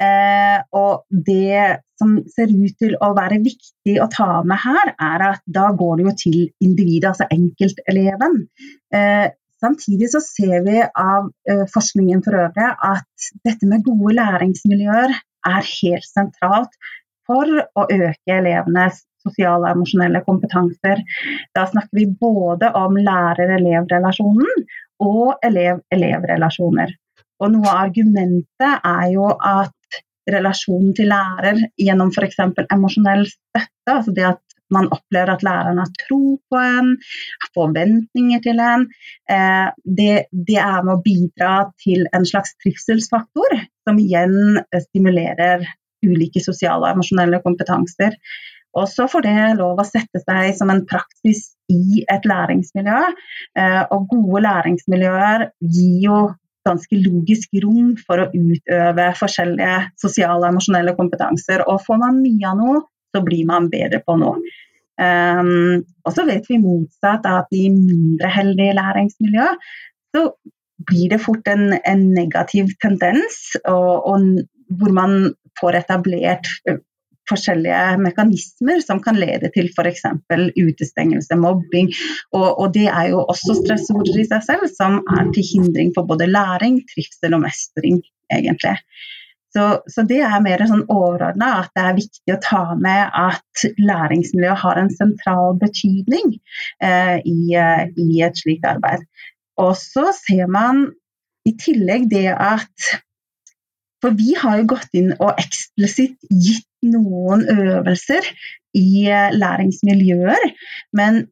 Eh, 0.00 0.58
og 0.76 1.04
det 1.10 1.80
som 1.98 2.14
ser 2.30 2.52
ut 2.52 2.76
til 2.80 2.94
å 3.02 3.10
være 3.16 3.40
viktig 3.44 3.96
å 4.02 4.08
ta 4.12 4.42
med 4.46 4.60
her, 4.62 4.94
er 4.94 5.26
at 5.32 5.42
da 5.44 5.68
går 5.76 5.98
det 5.98 6.06
jo 6.06 6.14
til 6.22 6.38
individet, 6.64 7.10
altså 7.10 7.28
enkelteleven. 7.34 8.38
Eh, 8.94 9.26
samtidig 9.62 10.10
så 10.12 10.22
ser 10.24 10.62
vi 10.66 10.78
av 10.82 11.28
eh, 11.50 11.66
forskningen 11.74 12.22
for 12.26 12.38
øvrig 12.44 12.70
at 12.92 13.28
dette 13.46 13.68
med 13.68 13.84
gode 13.86 14.14
læringsmiljøer 14.20 15.18
er 15.48 15.68
helt 15.72 16.08
sentralt 16.08 16.78
for 17.28 17.60
å 17.76 17.84
øke 17.84 18.38
elevenes 18.38 19.02
sosiale 19.26 19.66
og 19.66 19.76
emosjonelle 19.76 20.22
kompetanser. 20.24 21.02
Da 21.56 21.66
snakker 21.68 21.98
vi 21.98 22.06
både 22.20 22.70
om 22.78 22.96
lærer-elev-relasjonen 22.96 24.64
og 25.04 25.34
elev-elev-relasjoner. 25.46 26.94
Og 27.38 27.52
noe 27.54 27.70
av 27.70 27.86
argumentet 27.86 28.86
er 28.92 29.06
jo 29.14 29.30
at 29.32 29.74
relasjonen 30.28 30.92
til 30.96 31.10
lærer 31.12 31.62
gjennom 31.80 32.10
f.eks. 32.12 32.40
emosjonell 32.68 33.24
støtte, 33.30 33.94
altså 33.94 34.14
det 34.14 34.26
at 34.34 34.44
man 34.74 34.90
opplever 34.92 35.32
at 35.32 35.44
læreren 35.46 35.80
har 35.80 35.92
tro 36.02 36.36
på 36.50 36.60
en, 36.60 36.90
har 37.42 37.52
forventninger 37.56 38.42
til 38.44 38.60
en, 38.60 38.84
eh, 39.32 39.70
det, 39.84 40.12
det, 40.32 40.58
er 40.60 40.84
med 40.84 40.98
å 40.98 41.02
bidra 41.04 41.52
til 41.80 42.04
en 42.16 42.26
slags 42.28 42.52
trivselsfaktor, 42.62 43.56
som 43.88 44.00
igjen 44.02 44.60
stimulerer 44.88 45.64
ulike 46.04 46.42
sosiale 46.44 46.84
og 46.84 46.98
emosjonelle 46.98 47.40
kompetanser. 47.44 48.18
Og 48.76 48.84
så 48.92 49.08
får 49.10 49.24
det 49.24 49.36
lov 49.58 49.80
å 49.80 49.86
sette 49.88 50.20
seg 50.22 50.52
som 50.58 50.70
en 50.70 50.84
praksis 50.86 51.54
i 51.72 52.04
et 52.12 52.28
læringsmiljø. 52.28 52.98
Eh, 53.58 53.80
og 53.94 54.12
gode 54.12 54.44
læringsmiljøer 54.44 55.48
gir 55.64 56.04
jo 56.04 56.20
ganske 56.66 56.98
logisk 57.00 57.54
rom 57.64 57.94
for 58.06 58.22
å 58.22 58.30
utøve 58.34 59.08
forskjellige 59.18 59.76
sosiale 60.00 60.40
og 60.42 60.50
emosjonelle 60.52 60.94
kompetanser. 60.98 61.64
Og 61.68 61.82
får 61.86 62.00
man 62.02 62.22
mye 62.22 62.50
av 62.50 62.58
noe, 62.60 62.82
så 63.14 63.22
blir 63.24 63.46
man 63.48 63.70
bedre 63.72 64.02
på 64.04 64.18
noe. 64.20 64.40
Um, 64.98 65.84
og 66.02 66.14
så 66.16 66.24
vet 66.26 66.48
vi 66.50 66.58
motsatt 66.58 67.26
at 67.30 67.52
i 67.54 67.68
mindre 67.70 68.30
heldige 68.34 68.74
læringsmiljø 68.74 69.46
så 70.16 70.24
blir 70.88 71.12
det 71.12 71.20
fort 71.22 71.46
en, 71.50 71.76
en 71.86 72.02
negativ 72.16 72.72
tendens, 72.82 73.38
og, 73.62 74.08
og 74.10 74.78
hvor 74.78 74.94
man 74.94 75.32
får 75.60 75.80
etablert 75.82 76.50
forskjellige 77.28 77.98
mekanismer 78.02 78.80
som 78.84 79.02
kan 79.04 79.18
lede 79.20 79.50
til 79.54 79.70
f.eks. 79.74 80.04
utestengelse, 80.56 81.38
mobbing. 81.38 81.92
Og, 82.32 82.48
og, 82.48 82.66
det 82.74 82.88
er 82.88 83.12
jo 83.12 83.22
også 83.24 83.58
stressorder 83.62 84.18
i 84.20 84.26
seg 84.28 84.44
selv 84.46 84.66
som 84.74 85.00
er 85.18 85.30
til 85.36 85.46
hindring 85.52 85.94
for 85.96 86.08
både 86.08 86.30
læring, 86.30 86.82
trivsel 86.92 87.38
og 87.38 87.44
mestring, 87.46 88.02
egentlig. 88.32 88.76
Så, 89.56 89.64
så 89.88 90.04
det 90.04 90.20
er 90.26 90.42
mer 90.44 90.60
sånn 90.68 90.84
overordna 90.92 91.54
at 91.62 91.72
det 91.76 91.84
er 91.84 91.96
viktig 91.96 92.34
å 92.34 92.42
ta 92.44 92.62
med 92.78 93.14
at 93.16 93.64
læringsmiljøet 93.80 94.60
har 94.60 94.80
en 94.80 94.90
sentral 94.92 95.56
betydning 95.60 96.34
eh, 96.84 97.16
i, 97.24 97.56
i 97.56 98.22
et 98.26 98.38
slikt 98.38 98.68
arbeid. 98.68 99.06
Og 99.58 99.72
så 99.80 100.10
ser 100.14 100.50
man 100.52 100.84
i 101.48 101.54
tillegg 101.58 102.10
det 102.12 102.28
at 102.34 102.90
For 104.04 104.14
vi 104.14 104.34
har 104.38 104.60
jo 104.60 104.68
gått 104.74 104.94
inn 104.98 105.10
og 105.18 105.40
eksplisitt 105.40 106.18
gitt 106.30 106.68
noen 106.86 107.42
øvelser 107.50 108.26
i 108.78 109.08
eh, 109.10 109.34
læringsmiljøer. 109.34 110.44
Men 110.96 111.24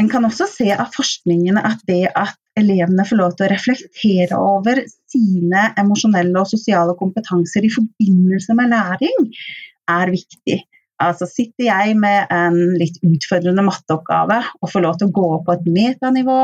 en 0.00 0.08
kan 0.10 0.24
også 0.26 0.48
se 0.48 0.70
av 0.72 0.90
forskningen 0.96 1.60
at 1.60 1.82
det 1.88 2.08
at 2.16 2.36
elevene 2.58 3.04
får 3.06 3.20
lov 3.20 3.36
til 3.36 3.46
å 3.46 3.50
reflektere 3.52 4.38
over 4.40 4.80
sine 5.12 5.68
emosjonelle 5.80 6.40
og 6.40 6.50
sosiale 6.50 6.96
kompetanser 6.98 7.66
i 7.66 7.72
forbindelse 7.72 8.56
med 8.58 8.72
læring, 8.72 9.30
er 9.90 10.12
viktig. 10.12 10.58
Altså 11.00 11.28
Sitter 11.28 11.68
jeg 11.68 11.94
med 12.00 12.32
en 12.34 12.58
litt 12.80 12.98
utfordrende 13.06 13.64
matteoppgave 13.64 14.40
og 14.60 14.72
får 14.72 14.84
lov 14.84 14.98
til 14.98 15.08
å 15.08 15.16
gå 15.20 15.30
på 15.46 15.54
et 15.54 15.70
metanivå 15.76 16.40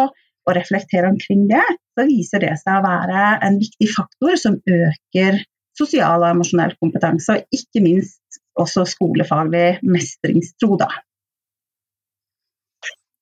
og 0.46 0.54
reflektere 0.56 1.10
omkring 1.10 1.44
det, 1.50 1.64
så 1.96 2.06
viser 2.08 2.44
det 2.44 2.54
seg 2.62 2.78
å 2.78 2.86
være 2.86 3.26
en 3.44 3.58
viktig 3.60 3.90
faktor 3.96 4.38
som 4.40 4.56
øker 4.62 5.42
sosial 5.76 6.22
og 6.22 6.30
emosjonell 6.32 6.76
kompetanse, 6.80 7.36
og 7.36 7.58
ikke 7.58 7.82
minst 7.84 8.40
også 8.56 8.86
skolefaglig 8.88 9.78
mestringstro. 9.84 10.78
da. 10.80 10.88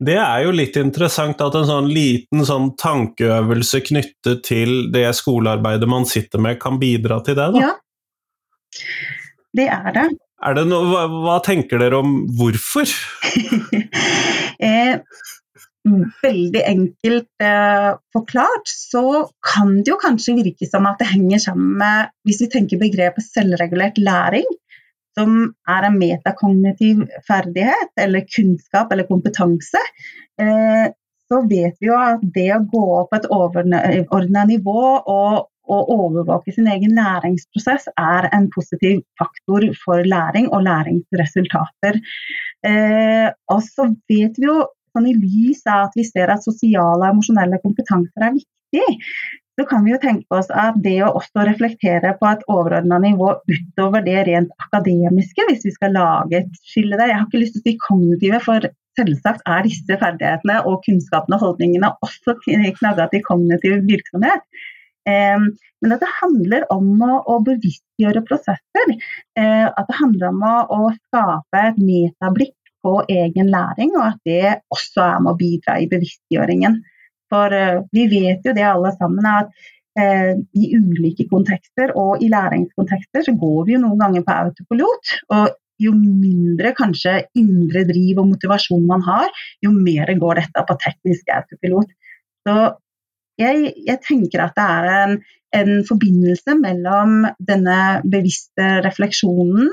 Det 0.04 0.16
er 0.18 0.44
jo 0.44 0.52
litt 0.54 0.76
interessant 0.76 1.40
at 1.40 1.54
en 1.54 1.68
sånn 1.68 1.88
liten 1.90 2.44
sånn 2.46 2.72
tankeøvelse 2.80 3.80
knyttet 3.88 4.42
til 4.46 4.90
det 4.94 5.06
skolearbeidet 5.16 5.88
man 5.88 6.06
sitter 6.08 6.42
med, 6.42 6.58
kan 6.60 6.80
bidra 6.82 7.20
til 7.24 7.38
det, 7.38 7.48
da? 7.54 7.62
Ja, 7.68 7.72
det 9.54 9.68
er 9.70 9.90
det. 9.94 10.08
Er 10.44 10.56
det 10.58 10.64
noe, 10.68 10.84
hva, 10.90 11.04
hva, 11.08 11.36
tenker 11.44 11.80
dere 11.80 12.02
om 12.02 12.16
hvorfor? 12.36 12.90
eh, 14.66 14.98
veldig 15.84 16.62
enkelt 16.64 17.44
eh, 17.44 17.90
forklart 18.14 18.70
så 18.70 19.28
kan 19.44 19.76
det 19.82 19.92
jo 19.92 20.00
kanskje 20.00 20.38
virke 20.38 20.68
som 20.68 20.86
at 20.88 21.00
det 21.02 21.10
henger 21.10 21.42
sammen 21.44 21.74
med 21.80 22.12
Hvis 22.24 22.40
vi 22.40 22.50
tenker 22.54 22.80
begrepet 22.80 23.26
selvregulert 23.26 24.00
læring, 24.00 24.48
som 25.14 25.54
er 25.70 25.86
en 25.86 25.98
metakognitiv 26.00 27.04
ferdighet 27.28 27.92
eller 28.00 28.26
kunnskap 28.34 28.92
eller 28.92 29.06
kompetanse, 29.06 29.80
eh, 30.40 30.86
så 31.28 31.40
vet 31.48 31.76
vi 31.80 31.88
jo 31.88 31.98
at 31.98 32.22
det 32.34 32.50
å 32.54 32.64
gå 32.68 32.84
opp 32.98 33.14
et 33.16 33.28
overordna 33.32 34.44
nivå 34.48 34.80
og, 34.98 35.36
og, 35.68 35.92
overvåke 35.94 36.52
sin 36.52 36.68
egen 36.68 36.96
læringsprosess 36.98 37.86
er 37.94 38.28
en 38.34 38.50
positiv 38.52 39.00
faktor 39.20 39.68
for 39.84 40.04
læring 40.04 40.50
og 40.50 40.66
læringsresultater. 40.66 42.00
Eh, 42.66 43.28
og 43.52 43.62
så 43.64 43.88
vet 44.10 44.40
vi 44.40 44.50
jo 44.50 44.64
sånn 44.94 45.10
i 45.10 45.16
lys 45.18 45.64
av 45.66 45.88
at 45.88 45.96
vi 45.98 46.06
ser 46.06 46.32
at 46.32 46.46
sosiale 46.46 47.02
og 47.02 47.08
emosjonelle 47.10 47.60
kompetanser 47.62 48.28
er 48.28 48.36
viktig, 48.38 49.00
så 49.54 49.66
kan 49.70 49.84
vi 49.86 49.92
jo 49.92 50.00
tenke 50.02 50.34
oss 50.34 50.48
at 50.50 50.78
det 50.82 50.96
å 51.06 51.12
også 51.20 51.44
reflektere 51.46 52.14
på 52.18 52.26
et 52.26 52.42
overordna 52.50 52.98
nivå 53.02 53.36
utover 53.50 54.02
det 54.06 54.24
rent 54.26 54.54
akademiske, 54.66 55.46
hvis 55.48 55.66
vi 55.68 55.74
skal 55.76 55.94
lage 55.94 56.40
et 56.40 56.56
skille 56.66 56.98
der 56.98 57.12
Jeg 57.12 57.20
har 57.20 57.28
ikke 57.28 57.42
lyst 57.42 57.54
til 57.58 57.62
å 57.62 57.66
si 57.68 57.76
kognitive, 57.84 58.40
for 58.42 58.66
selvsagt 58.98 59.46
er 59.50 59.66
disse 59.66 59.98
ferdighetene 60.00 60.60
og 60.70 60.82
kunnskapene 60.86 61.38
og 61.38 61.46
holdningene 61.46 61.92
også 62.06 62.36
knagga 62.42 63.06
til 63.12 63.22
kognitiv 63.26 63.78
virksomhet. 63.86 64.42
Um, 65.04 65.50
men 65.84 65.92
at 65.92 66.00
det 66.00 66.10
handler 66.16 66.64
om 66.72 67.02
å, 67.04 67.38
bevisstgjøre 67.44 68.24
prosesser. 68.24 68.92
Uh, 69.36 69.68
at 69.68 69.84
det 69.90 69.98
handler 70.00 70.30
om 70.30 70.44
å 70.48 70.82
skape 70.96 71.64
et 71.68 71.80
metablikk 71.82 72.56
på 72.84 72.98
egen 73.10 73.50
læring, 73.52 73.94
og 73.98 74.10
at 74.12 74.18
det 74.28 74.58
også 74.74 75.06
er 75.06 75.22
med 75.24 75.34
å 75.34 75.38
bidra 75.40 75.78
i 75.80 75.88
bevisstgjøringen. 75.90 76.78
For 77.32 77.56
uh, 77.56 77.82
vi 77.96 78.06
vet 78.12 78.44
jo 78.46 78.54
det 78.56 78.66
alle 78.68 78.92
sammen 78.98 79.26
at 79.28 79.50
uh, 79.98 80.32
i 80.54 80.70
ulike 80.76 81.26
kontekster 81.32 81.94
og 81.98 82.22
i 82.22 82.30
læringskontekster 82.32 83.26
så 83.26 83.36
går 83.40 83.60
vi 83.66 83.76
jo 83.76 83.84
noen 83.86 84.00
ganger 84.04 84.26
på 84.26 84.40
autopilot. 84.44 85.14
og 85.34 85.60
jo 85.82 85.90
mindre 85.96 86.70
kanskje 86.78 87.16
indre 87.38 87.84
driv 87.88 88.20
og 88.22 88.28
motivasjon 88.30 88.84
man 88.86 89.02
har, 89.02 89.26
jo 89.64 89.72
mer 89.74 90.12
går 90.20 90.38
dette 90.42 90.62
på 90.68 90.76
teknisk 90.84 91.32
autopilot. 91.34 91.90
Så 92.46 92.54
jeg, 93.40 93.72
jeg, 93.86 94.00
tenker 94.06 94.44
at 94.44 94.54
det 94.58 94.64
er 94.64 94.90
en, 94.94 95.16
en, 95.58 95.70
forbindelse 95.86 96.56
mellom 96.60 97.24
denne 97.38 97.78
bevisste 98.10 98.68
refleksjonen 98.84 99.70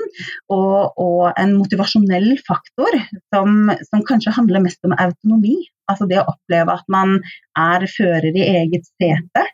og, 0.52 0.98
og 1.00 1.28
en 1.40 1.54
motivasjonell 1.58 2.32
faktor 2.46 2.98
som, 3.34 3.70
som, 3.90 4.06
kanskje 4.08 4.34
handler 4.38 4.64
mest 4.64 4.82
om 4.88 4.96
autonomi. 4.96 5.58
Altså 5.90 6.06
det 6.10 6.20
å 6.22 6.28
oppleve 6.30 6.78
at 6.78 6.90
man 6.92 7.18
er 7.58 7.86
fører 7.90 8.32
i 8.32 8.48
eget 8.62 8.86
sete. 8.96 9.46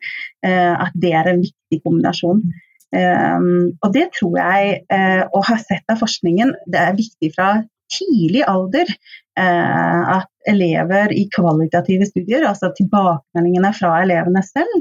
Eh, 0.46 0.74
at 0.76 0.94
det 0.94 1.14
er 1.16 1.32
en 1.32 1.44
viktig 1.44 1.82
kombinasjon. 1.84 2.42
Um, 2.88 3.76
og 3.84 3.90
det 3.92 4.06
tror 4.16 4.38
jeg, 4.38 4.78
uh, 4.88 5.24
og 5.36 5.42
har 5.50 5.58
sett 5.60 5.92
av 5.92 5.98
forskningen, 6.00 6.54
det 6.72 6.80
er 6.80 6.96
viktig 6.96 7.28
fra 7.34 7.48
tidlig 7.92 8.44
alder 8.48 8.88
uh, 8.88 10.02
at 10.18 10.50
elever 10.50 11.12
i 11.16 11.26
kvalitative 11.34 12.08
studier, 12.08 12.46
altså 12.48 12.70
tilbakemeldingene 12.76 13.72
fra 13.76 13.94
elevene 14.04 14.42
selv, 14.46 14.74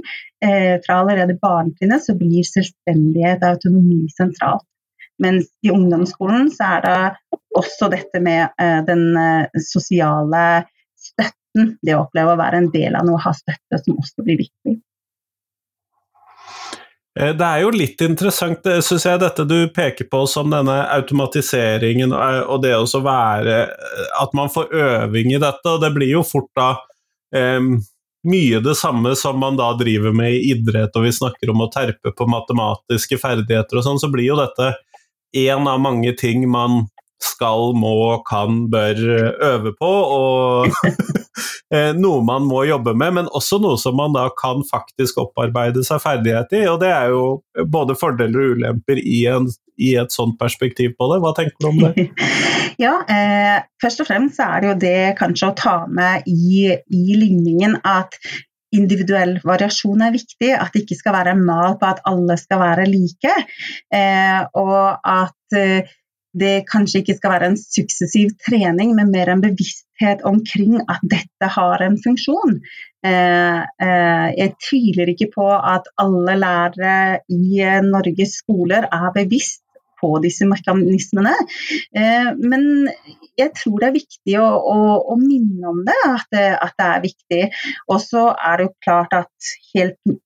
uh, 0.45 0.75
fra 0.85 1.01
allerede 1.01 1.37
barnetrinnet, 1.41 2.05
så 2.05 2.17
blir 2.19 2.47
selvstendighet 2.47 3.43
og 3.43 3.57
autonomi 3.57 4.05
sentralt. 4.15 4.65
Mens 5.23 5.49
i 5.65 5.71
ungdomsskolen 5.73 6.51
så 6.53 6.75
er 6.75 6.83
det 6.85 7.37
også 7.57 7.87
dette 7.89 8.19
med 8.21 8.53
den 8.85 9.15
sosiale 9.65 10.41
støtten, 10.93 11.71
det 11.81 11.95
å 11.95 12.03
oppleve 12.03 12.35
å 12.35 12.37
være 12.37 12.59
en 12.61 12.67
del 12.69 12.93
av 12.99 13.07
noe, 13.07 13.17
ha 13.23 13.33
støtte, 13.33 13.79
som 13.81 13.97
også 13.97 14.21
blir 14.27 14.37
viktig. 14.43 14.75
Eh, 17.19 17.33
det 17.33 17.45
er 17.45 17.63
jo 17.63 17.73
litt 17.73 18.01
interessant, 18.05 18.67
syns 18.85 19.05
jeg, 19.07 19.21
dette 19.21 19.45
du 19.49 19.57
peker 19.73 20.09
på 20.11 20.23
som 20.29 20.51
denne 20.53 20.77
automatiseringen 20.93 22.13
eh, 22.13 22.41
og 22.45 22.61
det 22.65 22.75
å 22.77 23.03
være 23.03 23.59
eh, 23.65 24.09
At 24.21 24.35
man 24.37 24.51
får 24.53 24.73
øving 24.73 25.33
i 25.33 25.41
dette. 25.41 25.65
og 25.71 25.81
Det 25.81 25.93
blir 25.95 26.11
jo 26.11 26.25
fort 26.27 26.49
da 26.57 26.69
um, 27.35 27.77
mye 28.27 28.59
det 28.63 28.75
samme 28.77 29.15
som 29.15 29.39
man 29.39 29.57
da 29.57 29.71
driver 29.79 30.13
med 30.15 30.35
i 30.35 30.51
idrett, 30.51 30.95
og 30.97 31.05
vi 31.05 31.15
snakker 31.15 31.51
om 31.53 31.63
å 31.63 31.71
terpe 31.71 32.11
på 32.11 32.27
matematiske 32.29 33.19
ferdigheter 33.21 33.79
og 33.79 33.85
sånn, 33.85 34.01
så 34.01 34.09
blir 34.11 34.27
jo 34.27 34.39
dette 34.39 34.73
én 35.37 35.69
av 35.69 35.79
mange 35.79 36.11
ting 36.17 36.43
man 36.49 36.87
skal, 37.23 37.73
må, 37.77 38.23
kan, 38.29 38.65
bør 38.71 39.03
øve 39.51 39.73
på. 39.79 39.93
og 40.17 40.69
Eh, 41.67 41.91
noe 41.99 42.23
man 42.23 42.45
må 42.47 42.61
jobbe 42.63 42.93
med, 42.95 43.13
men 43.17 43.29
også 43.35 43.59
noe 43.59 43.75
som 43.81 43.97
man 43.99 44.13
da 44.15 44.29
kan 44.39 44.61
faktisk 44.69 45.19
opparbeide 45.25 45.83
seg 45.83 45.99
ferdighet 46.03 46.53
i. 46.55 46.63
og 46.71 46.79
Det 46.83 46.91
er 46.93 47.11
jo 47.11 47.23
både 47.67 47.97
fordeler 47.99 48.39
og 48.39 48.57
ulemper 48.57 49.01
i, 49.01 49.25
en, 49.27 49.49
i 49.75 49.93
et 49.99 50.15
sånt 50.15 50.37
perspektiv 50.39 50.95
på 50.95 51.09
det. 51.11 51.19
Hva 51.23 51.33
tenker 51.37 51.57
du 51.59 51.71
om 51.73 51.83
det? 51.83 52.07
Ja, 52.77 52.99
eh, 53.09 53.63
Først 53.81 54.03
og 54.03 54.05
fremst 54.05 54.37
er 54.43 54.61
det 54.61 54.67
jo 54.69 54.73
det 54.83 54.97
kanskje 55.17 55.47
å 55.49 55.55
ta 55.57 55.77
med 55.89 56.27
i, 56.29 56.67
i 56.69 57.17
ligningen 57.17 57.79
at 57.81 58.13
individuell 58.75 59.39
variasjon 59.41 60.03
er 60.05 60.13
viktig. 60.13 60.51
At 60.53 60.75
det 60.75 60.83
ikke 60.85 60.99
skal 60.99 61.15
være 61.17 61.33
en 61.33 61.41
mal 61.47 61.79
på 61.81 61.89
at 61.89 62.03
alle 62.07 62.37
skal 62.37 62.61
være 62.61 62.85
like. 62.91 63.33
Eh, 63.93 64.39
og 64.61 65.09
at 65.09 65.57
eh, 65.57 65.89
det 66.39 66.67
kanskje 66.69 67.01
ikke 67.01 67.17
skal 67.17 67.33
være 67.35 67.51
en 67.51 67.59
suksessiv 67.59 68.33
trening, 68.45 68.93
men 68.97 69.11
mer 69.13 69.31
en 69.31 69.43
bevissthet 69.43 70.23
omkring 70.27 70.79
at 70.85 71.03
dette 71.03 71.51
har 71.57 71.83
en 71.85 71.97
funksjon. 72.03 72.59
Eh, 73.05 73.61
eh, 73.87 74.27
jeg 74.37 74.55
tviler 74.69 75.13
ikke 75.13 75.31
på 75.35 75.47
at 75.55 75.89
alle 76.01 76.37
lærere 76.41 77.21
i 77.29 77.63
Norges 77.85 78.39
skoler 78.43 78.89
er 78.91 79.09
bevisst 79.15 79.63
på 79.97 80.11
disse 80.21 80.45
mekanismene. 80.45 81.33
Eh, 81.97 82.29
men 82.37 82.87
jeg 83.39 83.53
tror 83.57 83.81
det 83.81 83.89
er 83.89 83.97
viktig 83.97 84.37
å, 84.41 84.45
å, 84.45 84.77
å 85.13 85.17
minne 85.21 85.73
om 85.73 85.81
det 85.87 85.97
at, 86.05 86.29
det, 86.33 86.47
at 86.61 86.77
det 86.77 86.87
er 86.91 87.03
viktig. 87.07 87.43
Og 87.89 88.01
så 88.03 88.29
er 88.35 88.59
det 88.59 88.69
jo 88.69 88.77
klart 88.85 89.21
at 89.23 89.53
helt 89.73 90.17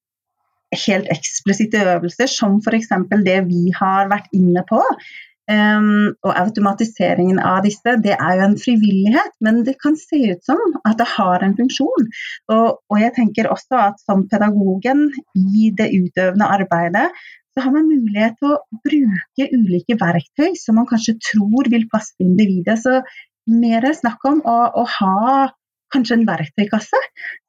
helt 0.71 1.09
eksplisitte 1.11 1.81
øvelser, 1.83 2.29
som 2.31 2.61
f.eks. 2.63 2.93
det 3.25 3.39
vi 3.49 3.73
har 3.75 4.07
vært 4.11 4.31
inne 4.35 4.63
på, 4.69 4.79
Um, 5.51 6.13
og 6.23 6.31
automatiseringen 6.37 7.39
av 7.43 7.65
disse, 7.65 7.97
det 8.05 8.13
er 8.13 8.37
jo 8.37 8.43
en 8.45 8.57
frivillighet, 8.61 9.33
men 9.43 9.63
det 9.67 9.73
kan 9.81 9.97
se 9.99 10.19
ut 10.31 10.45
som 10.47 10.61
at 10.87 10.95
det 11.01 11.07
har 11.11 11.43
en 11.43 11.55
funksjon. 11.57 12.07
Og, 12.53 12.67
og 12.87 13.01
jeg 13.01 13.11
tenker 13.17 13.49
også 13.51 13.81
at 13.89 13.99
som 14.05 14.23
pedagogen 14.31 15.09
i 15.35 15.71
det 15.75 15.89
utøvende 15.91 16.47
arbeidet, 16.55 17.09
så 17.51 17.65
har 17.65 17.73
man 17.75 17.89
mulighet 17.89 18.37
til 18.39 18.53
å 18.53 18.79
bruke 18.85 19.49
ulike 19.51 19.97
verktøy 19.99 20.53
som 20.59 20.77
man 20.79 20.87
kanskje 20.87 21.17
tror 21.33 21.67
vil 21.73 21.83
passe 21.91 22.15
individet. 22.23 22.77
Så 22.79 23.01
mer 23.51 23.89
snakk 23.97 24.23
om 24.29 24.39
å, 24.47 24.57
å 24.71 24.85
ha 24.99 25.49
kanskje 25.91 26.21
en 26.21 26.27
verktøykasse 26.29 27.01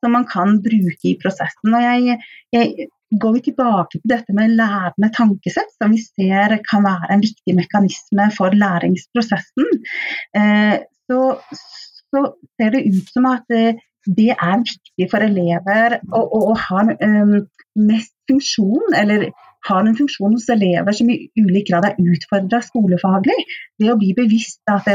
som 0.02 0.16
man 0.16 0.26
kan 0.26 0.58
bruke 0.64 1.12
i 1.12 1.14
prosessen. 1.22 1.70
Og 1.70 1.86
jeg, 1.86 2.18
jeg 2.56 2.90
går 3.20 3.36
vi 3.36 3.44
tilbake 3.48 3.98
til 3.98 4.12
dette 4.14 4.34
med 4.36 4.54
lærende 4.56 5.10
tankesett, 5.16 5.70
som 5.76 5.92
vi 5.92 6.00
ser 6.02 6.56
kan 6.68 6.84
være 6.86 7.12
en 7.12 7.24
viktig 7.24 7.56
mekanisme 7.58 8.28
for 8.36 8.54
læringsprosessen, 8.56 9.70
eh, 10.38 10.76
så, 11.10 11.20
så 12.12 12.26
ser 12.56 12.76
det 12.76 12.86
ut 12.88 13.10
som 13.12 13.28
at 13.32 13.56
eh, 13.56 13.80
det 14.06 14.32
er 14.34 14.62
viktig 14.64 15.08
for 15.12 15.22
elever 15.22 15.98
å, 16.10 16.20
å, 16.22 16.38
å 16.50 16.54
ha 16.58 16.82
um, 16.90 17.36
mest 17.78 18.14
funksjon, 18.30 18.96
eller 18.98 19.28
har 19.68 19.86
en 19.86 19.94
funksjon 19.94 20.34
hos 20.34 20.48
elever 20.50 20.96
som 20.96 21.10
i 21.12 21.20
ulik 21.38 21.68
grad 21.70 21.86
er 21.86 22.00
utfordra 22.00 22.58
skolefaglig. 22.66 23.36
Det 23.78 23.92
å 23.92 23.98
bli 24.00 24.10
bevisst 24.18 24.58
at 24.70 24.88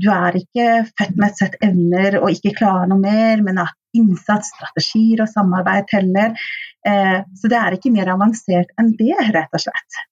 du 0.00 0.08
er 0.12 0.38
ikke 0.40 0.68
født 0.98 1.18
med 1.18 1.28
et 1.28 1.42
sett 1.42 1.58
evner 1.64 2.18
og 2.20 2.32
ikke 2.32 2.56
klarer 2.58 2.90
noe 2.90 3.00
mer, 3.02 3.42
men 3.44 3.60
at 3.62 3.76
innsats, 3.96 4.52
strategier 4.54 5.24
og 5.24 5.30
samarbeid 5.32 5.88
teller. 5.90 6.34
Eh, 6.86 7.18
så 7.36 7.50
det 7.50 7.58
er 7.58 7.76
ikke 7.76 7.92
mer 7.94 8.12
avansert 8.14 8.70
enn 8.80 8.94
det, 8.98 9.16
rett 9.34 9.56
og 9.56 9.64
slett. 9.66 10.02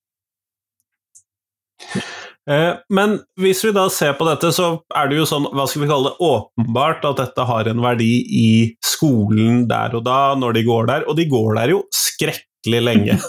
Eh, 2.49 2.75
men 2.95 3.19
hvis 3.41 3.61
vi 3.67 3.75
da 3.77 3.87
ser 3.93 4.15
på 4.19 4.27
dette, 4.29 4.51
så 4.57 4.71
er 4.97 5.11
det 5.11 5.21
jo 5.21 5.29
sånn, 5.29 5.51
hva 5.53 5.67
skal 5.69 5.85
vi 5.85 5.91
kalle 5.91 6.13
det, 6.13 6.29
åpenbart 6.29 7.05
at 7.11 7.21
dette 7.21 7.49
har 7.51 7.69
en 7.69 7.83
verdi 7.85 8.13
i 8.25 8.51
skolen 8.85 9.67
der 9.71 9.97
og 9.99 10.07
da, 10.09 10.21
når 10.39 10.57
de 10.57 10.67
går 10.69 10.89
der, 10.91 11.09
og 11.09 11.19
de 11.19 11.29
går 11.29 11.59
der 11.61 11.75
jo 11.77 11.83
skrekkelig 12.69 12.85
lenge. 12.85 13.19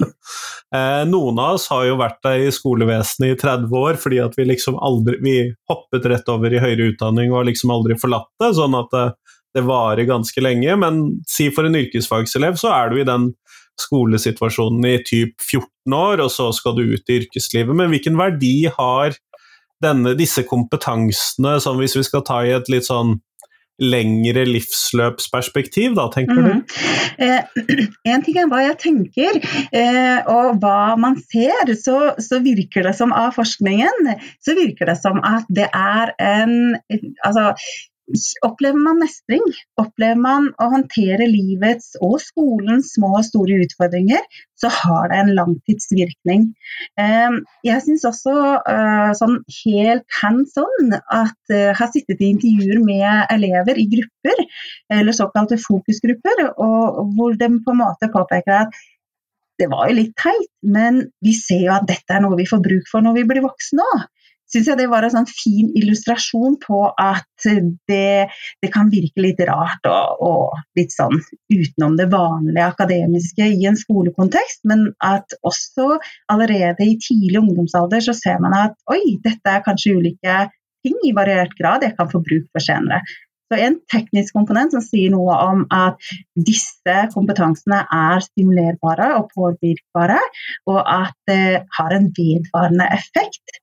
Eh, 0.70 1.04
noen 1.10 1.40
av 1.42 1.56
oss 1.56 1.64
har 1.72 1.88
jo 1.88 1.96
vært 1.98 2.20
der 2.22 2.44
i 2.46 2.52
skolevesenet 2.54 3.32
i 3.32 3.38
30 3.42 3.72
år 3.74 3.96
fordi 3.98 4.20
at 4.22 4.36
vi 4.38 4.44
liksom 4.46 4.76
aldri 4.78 5.16
Vi 5.18 5.32
hoppet 5.66 6.06
rett 6.06 6.28
over 6.30 6.54
i 6.54 6.60
høyere 6.62 6.92
utdanning 6.92 7.32
og 7.32 7.40
har 7.40 7.48
liksom 7.48 7.72
aldri 7.74 7.98
forlatt 7.98 8.30
det, 8.38 8.52
sånn 8.54 8.78
at 8.78 8.92
det, 8.94 9.06
det 9.58 9.64
varer 9.66 10.06
ganske 10.06 10.44
lenge. 10.46 10.76
Men 10.78 11.00
si 11.26 11.48
for 11.50 11.66
en 11.66 11.80
yrkesfagselev, 11.80 12.60
så 12.62 12.70
er 12.70 12.94
du 12.94 13.00
i 13.00 13.08
den 13.08 13.32
skolesituasjonen 13.82 14.86
i 14.92 15.00
typ 15.02 15.42
14 15.42 15.98
år, 15.98 16.22
og 16.22 16.30
så 16.36 16.52
skal 16.54 16.78
du 16.78 16.84
ut 16.86 17.10
i 17.10 17.18
yrkeslivet. 17.24 17.74
Men 17.74 17.90
hvilken 17.90 18.22
verdi 18.22 18.70
har 18.70 19.18
denne, 19.82 20.14
disse 20.22 20.46
kompetansene, 20.46 21.58
som 21.66 21.82
hvis 21.82 21.98
vi 21.98 22.06
skal 22.06 22.22
ta 22.30 22.44
i 22.46 22.54
et 22.54 22.70
litt 22.70 22.86
sånn 22.86 23.18
lengre 23.80 24.46
livsløpsperspektiv, 24.48 25.96
da, 25.98 26.08
tenker 26.14 26.40
mm. 26.40 26.48
du? 26.48 26.80
Eh, 27.26 27.88
en 28.12 28.26
ting 28.26 28.40
er 28.40 28.50
hva 28.52 28.62
jeg 28.66 28.78
tenker, 28.84 29.40
eh, 29.76 30.20
og 30.30 30.60
hva 30.64 30.96
man 31.00 31.18
ser. 31.32 31.74
Så, 31.80 31.98
så, 32.22 32.40
virker 32.44 32.86
det 32.88 32.96
som 32.96 33.12
av 33.16 33.34
forskningen 33.36 34.14
så 34.44 34.56
virker 34.58 34.88
det 34.90 34.96
som 35.02 35.20
at 35.28 35.48
det 35.52 35.68
er 35.76 36.14
en 36.24 36.56
Altså, 37.26 37.52
Opplever 38.46 38.80
man 38.82 38.98
mestring, 39.04 39.44
opplever 39.78 40.18
man 40.18 40.48
å 40.58 40.70
håndtere 40.72 41.28
livets 41.30 41.92
og 42.02 42.18
skolens 42.24 42.94
små 42.96 43.12
og 43.20 43.26
store 43.28 43.60
utfordringer, 43.66 44.24
så 44.60 44.72
har 44.74 45.12
det 45.12 45.20
en 45.22 45.32
langtidsvirkning. 45.38 46.48
Ehm, 47.02 47.40
jeg 47.68 47.84
syns 47.86 48.08
også 48.10 48.36
eh, 48.74 49.12
sånn 49.20 49.38
helt 49.60 50.20
hands 50.22 50.58
on 50.60 50.96
at 50.98 51.54
jeg 51.54 51.78
har 51.78 51.92
sittet 51.94 52.24
i 52.24 52.32
intervjuer 52.34 52.82
med 52.84 53.30
elever 53.36 53.78
i 53.78 53.88
grupper, 53.94 54.46
eller 55.00 55.16
såkalte 55.16 55.62
fokusgrupper, 55.62 56.48
hvor 56.58 57.38
de 57.38 57.52
på 57.62 57.76
en 57.76 57.84
måte 57.84 58.10
påpeker 58.14 58.64
at 58.64 58.80
det 59.60 59.68
var 59.70 59.90
jo 59.90 59.98
litt 59.98 60.16
teit, 60.18 60.50
men 60.64 61.04
vi 61.26 61.34
ser 61.36 61.66
jo 61.68 61.74
at 61.76 61.88
dette 61.90 62.16
er 62.16 62.24
noe 62.24 62.38
vi 62.40 62.48
får 62.48 62.64
bruk 62.64 62.88
for 62.90 63.04
når 63.04 63.20
vi 63.20 63.28
blir 63.28 63.44
voksne 63.44 63.86
òg 63.86 64.08
syns 64.54 64.70
jeg 64.70 64.80
det 64.80 64.88
var 64.92 65.06
en 65.06 65.14
sånn 65.14 65.30
fin 65.30 65.70
illustrasjon 65.78 66.58
på 66.64 66.82
at 67.00 67.48
det, 67.90 68.30
det 68.64 68.72
kan 68.74 68.90
virke 68.92 69.24
litt 69.24 69.42
rart 69.50 69.86
og, 69.90 70.24
og, 70.26 70.60
litt 70.80 70.94
sånn 70.96 71.18
utenom 71.54 71.98
det 72.00 72.10
vanlige 72.12 72.68
akademiske 72.74 73.50
i 73.54 73.68
en 73.70 73.80
skolekontekst, 73.80 74.64
men 74.70 74.90
at 75.06 75.38
også 75.46 76.00
allerede 76.32 76.86
i 76.86 76.98
tidlig 77.02 77.42
ungdomsalder 77.44 78.04
så 78.10 78.16
ser 78.18 78.42
man 78.44 78.58
at 78.58 78.78
oi, 78.92 79.20
dette 79.24 79.56
er 79.56 79.66
kanskje 79.66 79.98
ulike 80.00 80.46
ting 80.86 81.00
i 81.06 81.16
variert 81.16 81.56
grad 81.60 81.84
jeg 81.84 81.98
kan 81.98 82.10
få 82.12 82.22
bruk 82.24 82.48
for 82.54 82.64
senere. 82.64 83.02
Så 83.50 83.58
En 83.58 83.80
teknisk 83.90 84.36
komponent 84.38 84.76
som 84.76 84.84
sier 84.86 85.10
noe 85.10 85.34
om 85.42 85.64
at 85.74 85.98
disse 86.38 86.98
kompetansene 87.16 87.80
er 87.82 88.22
stimulerbare 88.22 89.08
og 89.18 89.32
påvirkbare, 89.34 90.20
og 90.70 90.80
at 90.84 91.18
det 91.26 91.64
har 91.80 91.96
en 91.96 92.12
vedvarende 92.14 92.86
effekt 92.94 93.58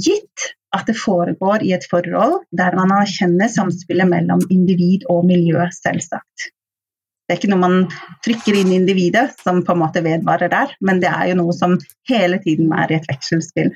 gitt 0.00 0.48
at 0.72 0.88
det 0.88 0.96
foregår 0.96 1.64
i 1.66 1.74
et 1.76 1.84
forhold 1.90 2.42
der 2.56 2.74
man 2.78 2.94
erkjenner 2.96 3.50
samspillet 3.52 4.08
mellom 4.08 4.42
individ 4.50 5.04
og 5.12 5.26
miljø, 5.28 5.66
selvsagt. 5.76 6.48
Det 7.22 7.36
er 7.36 7.40
ikke 7.40 7.52
noe 7.52 7.62
man 7.62 7.76
trykker 8.24 8.56
inn 8.58 8.72
i 8.72 8.78
individet 8.80 9.28
som 9.40 9.62
på 9.64 9.76
en 9.76 9.82
måte 9.84 10.02
vedvarer 10.04 10.50
der, 10.52 10.74
men 10.84 11.00
det 11.00 11.10
er 11.12 11.30
jo 11.30 11.38
noe 11.38 11.54
som 11.56 11.78
hele 12.10 12.40
tiden 12.42 12.72
er 12.76 12.92
i 12.92 12.98
et 12.98 13.08
vekselspill. 13.08 13.70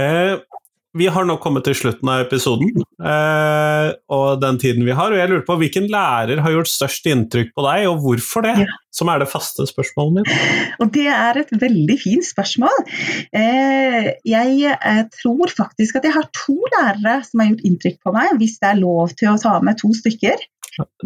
Eh, 0.00 0.34
vi 0.94 1.08
har 1.10 1.26
nå 1.26 1.36
kommet 1.42 1.66
til 1.66 1.74
slutten 1.76 2.08
av 2.10 2.22
episoden 2.22 2.84
eh, 3.02 3.88
og 4.14 4.40
den 4.42 4.58
tiden 4.62 4.86
vi 4.86 4.94
har. 4.94 5.10
og 5.10 5.18
jeg 5.18 5.30
lurer 5.30 5.44
på 5.46 5.56
Hvilken 5.58 5.88
lærer 5.90 6.42
har 6.44 6.54
gjort 6.54 6.70
størst 6.70 7.08
inntrykk 7.10 7.50
på 7.56 7.64
deg, 7.66 7.86
og 7.90 8.02
hvorfor 8.04 8.46
det? 8.46 8.54
Ja. 8.62 8.78
Som 8.94 9.10
er 9.10 9.18
det 9.18 9.26
faste 9.26 9.66
spørsmålet 9.66 10.20
mitt. 10.20 10.52
Og 10.78 10.92
Det 10.94 11.08
er 11.10 11.40
et 11.40 11.50
veldig 11.50 11.96
fint 11.98 12.26
spørsmål. 12.26 12.84
Eh, 13.34 14.12
jeg 14.30 14.74
eh, 14.74 15.02
tror 15.18 15.50
faktisk 15.50 15.98
at 15.98 16.06
jeg 16.06 16.14
har 16.14 16.30
to 16.36 16.54
lærere 16.76 17.16
som 17.26 17.42
har 17.42 17.50
gjort 17.50 17.66
inntrykk 17.66 17.98
på 18.06 18.14
meg, 18.14 18.36
hvis 18.38 18.60
det 18.62 18.70
er 18.70 18.82
lov 18.84 19.16
til 19.18 19.32
å 19.32 19.40
ta 19.42 19.56
med 19.66 19.80
to 19.82 19.90
stykker. 19.98 20.46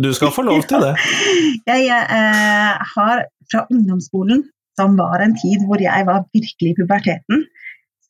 Du 0.01 0.13
skal 0.17 0.33
få 0.33 0.45
lov 0.45 0.69
til 0.69 0.85
det. 0.85 0.95
jeg 1.73 1.89
eh, 1.89 2.87
har 2.93 3.25
fra 3.49 3.65
ungdomsskolen, 3.73 4.45
som 4.79 5.01
var 5.01 5.25
en 5.25 5.33
tid 5.41 5.65
hvor 5.67 5.81
jeg 5.81 6.05
var 6.07 6.29
virkelig 6.37 6.75
i 6.75 6.77
puberteten 6.77 7.49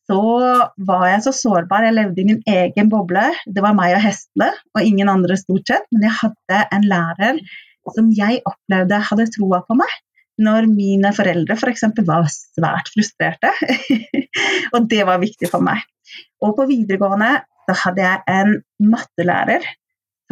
så 0.09 0.21
var 0.89 1.07
jeg 1.11 1.23
så 1.27 1.33
sårbar. 1.37 1.85
Jeg 1.85 1.97
levde 1.99 2.23
i 2.23 2.27
min 2.31 2.43
egen 2.49 2.91
boble. 2.93 3.27
Det 3.45 3.65
var 3.65 3.77
meg 3.77 3.97
og 3.99 4.05
hestene, 4.07 4.51
og 4.73 4.85
ingen 4.85 5.11
andre 5.13 5.37
stort 5.37 5.69
sett. 5.69 5.85
Men 5.93 6.07
jeg 6.09 6.17
hadde 6.23 6.61
en 6.77 6.87
lærer 6.89 7.41
som 7.97 8.09
jeg 8.17 8.41
opplevde 8.49 9.03
hadde 9.11 9.29
troa 9.37 9.61
på 9.69 9.77
meg. 9.79 9.93
Når 10.39 10.69
mine 10.71 11.11
foreldre 11.17 11.57
f.eks. 11.59 11.85
For 11.99 12.09
var 12.09 12.29
svært 12.33 12.89
frustrerte. 12.95 13.53
og 14.75 14.89
det 14.89 15.05
var 15.09 15.21
viktig 15.21 15.51
for 15.53 15.65
meg. 15.65 15.85
Og 16.41 16.55
på 16.57 16.69
videregående 16.71 17.35
så 17.69 17.77
hadde 17.83 18.07
jeg 18.07 18.25
en 18.33 18.55
mattelærer 18.89 19.67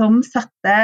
som 0.01 0.23
satte 0.25 0.77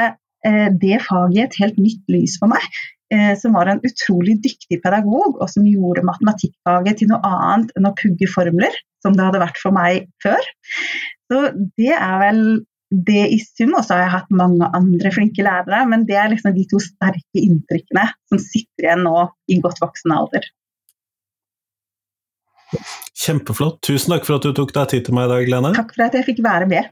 det 0.43 0.97
faget 1.05 1.37
i 1.37 1.43
et 1.45 1.55
helt 1.61 1.77
nytt 1.79 2.11
lys 2.11 2.33
for 2.41 2.51
meg. 2.51 2.65
Eh, 3.13 3.37
som 3.39 3.53
var 3.53 3.69
en 3.69 3.81
utrolig 3.83 4.39
dyktig 4.41 4.79
pedagog, 4.81 5.37
og 5.37 5.49
som 5.51 5.65
gjorde 5.67 6.05
matematikkfaget 6.07 7.01
til 7.01 7.11
noe 7.11 7.21
annet 7.27 7.73
enn 7.77 7.89
å 7.89 7.95
pugge 7.99 8.29
formler, 8.31 8.73
som 9.05 9.17
det 9.17 9.25
hadde 9.27 9.41
vært 9.43 9.59
for 9.61 9.75
meg 9.75 10.07
før. 10.23 10.47
Så 11.29 11.43
det 11.77 11.91
er 11.93 12.15
vel 12.23 12.41
det 12.93 13.25
i 13.35 13.39
sum. 13.43 13.75
Og 13.75 13.83
så 13.83 13.97
har 13.97 14.03
jeg 14.05 14.13
hatt 14.15 14.33
mange 14.33 14.69
andre 14.79 15.11
flinke 15.13 15.45
lærere, 15.45 15.83
men 15.91 16.07
det 16.09 16.17
er 16.17 16.31
liksom 16.33 16.55
de 16.57 16.65
to 16.71 16.81
sterke 16.81 17.43
inntrykkene 17.43 18.07
som 18.31 18.41
sitter 18.41 18.87
igjen 18.87 19.05
nå 19.05 19.27
i 19.51 19.59
godt 19.61 19.83
voksen 19.83 20.15
alder. 20.15 20.49
Kjempeflott. 23.23 23.77
Tusen 23.85 24.15
takk 24.15 24.25
for 24.25 24.39
at 24.39 24.47
du 24.47 24.55
tok 24.57 24.73
deg 24.73 24.89
tid 24.89 25.05
til 25.05 25.17
meg 25.19 25.29
i 25.29 25.35
dag, 25.35 25.53
Lene. 25.53 25.75
Takk 25.77 25.93
for 25.93 26.07
at 26.07 26.17
jeg 26.17 26.31
fikk 26.31 26.41
være 26.45 26.69
med. 26.71 26.89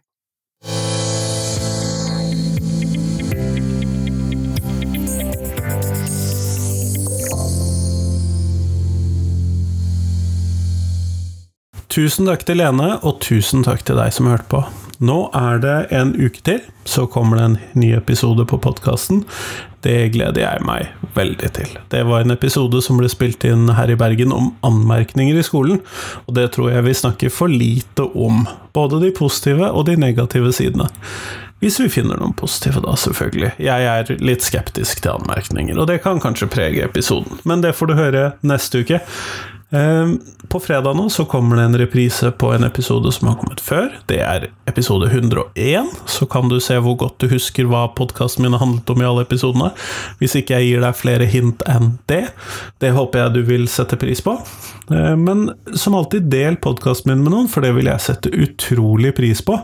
Tusen 11.92 12.24
takk 12.24 12.46
til 12.48 12.62
Lene, 12.62 12.94
og 13.04 13.18
tusen 13.20 13.66
takk 13.68 13.82
til 13.84 13.98
deg 14.00 14.14
som 14.16 14.30
hørte 14.32 14.48
på. 14.48 14.62
Nå 15.04 15.26
er 15.36 15.58
det 15.60 15.74
en 15.98 16.14
uke 16.16 16.40
til, 16.46 16.62
så 16.88 17.04
kommer 17.10 17.36
det 17.36 17.44
en 17.50 17.58
ny 17.82 17.90
episode 17.98 18.46
på 18.48 18.62
podkasten. 18.64 19.26
Det 19.84 20.14
gleder 20.14 20.40
jeg 20.40 20.64
meg 20.64 20.88
veldig 21.18 21.50
til. 21.58 21.76
Det 21.92 22.06
var 22.08 22.24
en 22.24 22.32
episode 22.32 22.80
som 22.86 23.02
ble 23.02 23.12
spilt 23.12 23.44
inn 23.50 23.68
her 23.76 23.92
i 23.92 24.00
Bergen 24.00 24.32
om 24.32 24.54
anmerkninger 24.64 25.36
i 25.36 25.44
skolen, 25.44 25.84
og 26.24 26.40
det 26.40 26.54
tror 26.56 26.72
jeg 26.72 26.88
vi 26.88 26.96
snakker 27.02 27.36
for 27.42 27.52
lite 27.52 28.08
om. 28.16 28.46
Både 28.72 29.04
de 29.04 29.12
positive 29.12 29.68
og 29.68 29.90
de 29.92 30.00
negative 30.00 30.56
sidene. 30.56 30.88
Hvis 31.60 31.82
vi 31.84 31.92
finner 31.92 32.18
noen 32.18 32.38
positive, 32.40 32.80
da, 32.88 32.96
selvfølgelig. 32.96 33.56
Jeg 33.68 33.92
er 33.92 34.16
litt 34.24 34.48
skeptisk 34.48 35.04
til 35.04 35.18
anmerkninger, 35.18 35.76
og 35.76 35.92
det 35.92 36.00
kan 36.08 36.24
kanskje 36.24 36.54
prege 36.56 36.88
episoden, 36.88 37.44
men 37.44 37.66
det 37.66 37.76
får 37.76 37.92
du 37.92 38.00
høre 38.00 38.30
neste 38.48 38.86
uke. 38.86 39.04
Ehm, 39.72 40.20
på 40.48 40.60
fredag 40.60 40.94
nå 40.94 41.10
så 41.10 41.24
kommer 41.26 41.56
det 41.56 41.64
en 41.64 41.78
reprise 41.78 42.32
på 42.32 42.50
en 42.54 42.64
episode 42.64 43.12
som 43.12 43.28
har 43.28 43.38
kommet 43.40 43.62
før. 43.64 43.88
Det 44.06 44.20
er 44.20 44.50
episode 44.68 45.08
101, 45.08 45.88
så 46.12 46.28
kan 46.28 46.52
du 46.52 46.58
se 46.60 46.76
hvor 46.84 46.98
godt 47.00 47.24
du 47.24 47.30
husker 47.32 47.70
hva 47.72 47.86
podkasten 47.96 48.44
min 48.44 48.52
har 48.52 48.66
handlet 48.66 48.92
om 48.92 49.02
i 49.02 49.08
alle 49.08 49.24
episodene. 49.24 49.72
Hvis 50.20 50.36
ikke 50.36 50.60
jeg 50.60 50.74
gir 50.74 50.84
deg 50.84 51.00
flere 51.00 51.30
hint 51.32 51.64
enn 51.72 51.94
det. 52.12 52.26
Det 52.84 52.92
håper 52.98 53.24
jeg 53.24 53.36
du 53.38 53.42
vil 53.48 53.66
sette 53.72 54.00
pris 54.02 54.24
på. 54.26 54.36
Ehm, 54.92 55.24
men 55.24 55.48
som 55.72 55.96
alltid, 55.96 56.28
del 56.32 56.60
podkasten 56.60 57.14
min 57.14 57.24
med 57.24 57.38
noen, 57.38 57.52
for 57.52 57.64
det 57.64 57.72
vil 57.80 57.88
jeg 57.94 58.08
sette 58.10 58.36
utrolig 58.36 59.16
pris 59.16 59.40
på. 59.40 59.56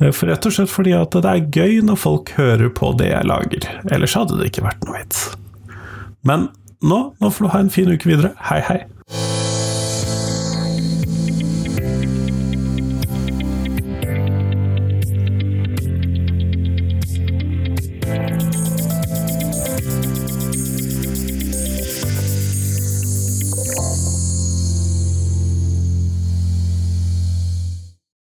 Ehm, 0.00 0.16
for 0.16 0.32
rett 0.32 0.48
og 0.48 0.56
slett 0.56 0.72
fordi 0.72 0.96
at 0.96 1.12
det 1.12 1.28
er 1.28 1.48
gøy 1.52 1.82
når 1.84 2.00
folk 2.00 2.32
hører 2.40 2.72
på 2.72 2.94
det 2.96 3.12
jeg 3.12 3.28
lager. 3.28 3.68
Ellers 3.92 4.16
hadde 4.16 4.40
det 4.40 4.48
ikke 4.48 4.64
vært 4.70 4.88
noe 4.88 4.96
vits. 4.96 5.26
Men 6.24 6.48
nå, 6.80 7.10
nå 7.20 7.28
får 7.28 7.44
du 7.44 7.52
ha 7.52 7.66
en 7.66 7.74
fin 7.82 7.92
uke 7.92 8.08
videre. 8.08 8.32
Hei, 8.48 8.64
hei. 8.64 8.84
you 9.08 9.45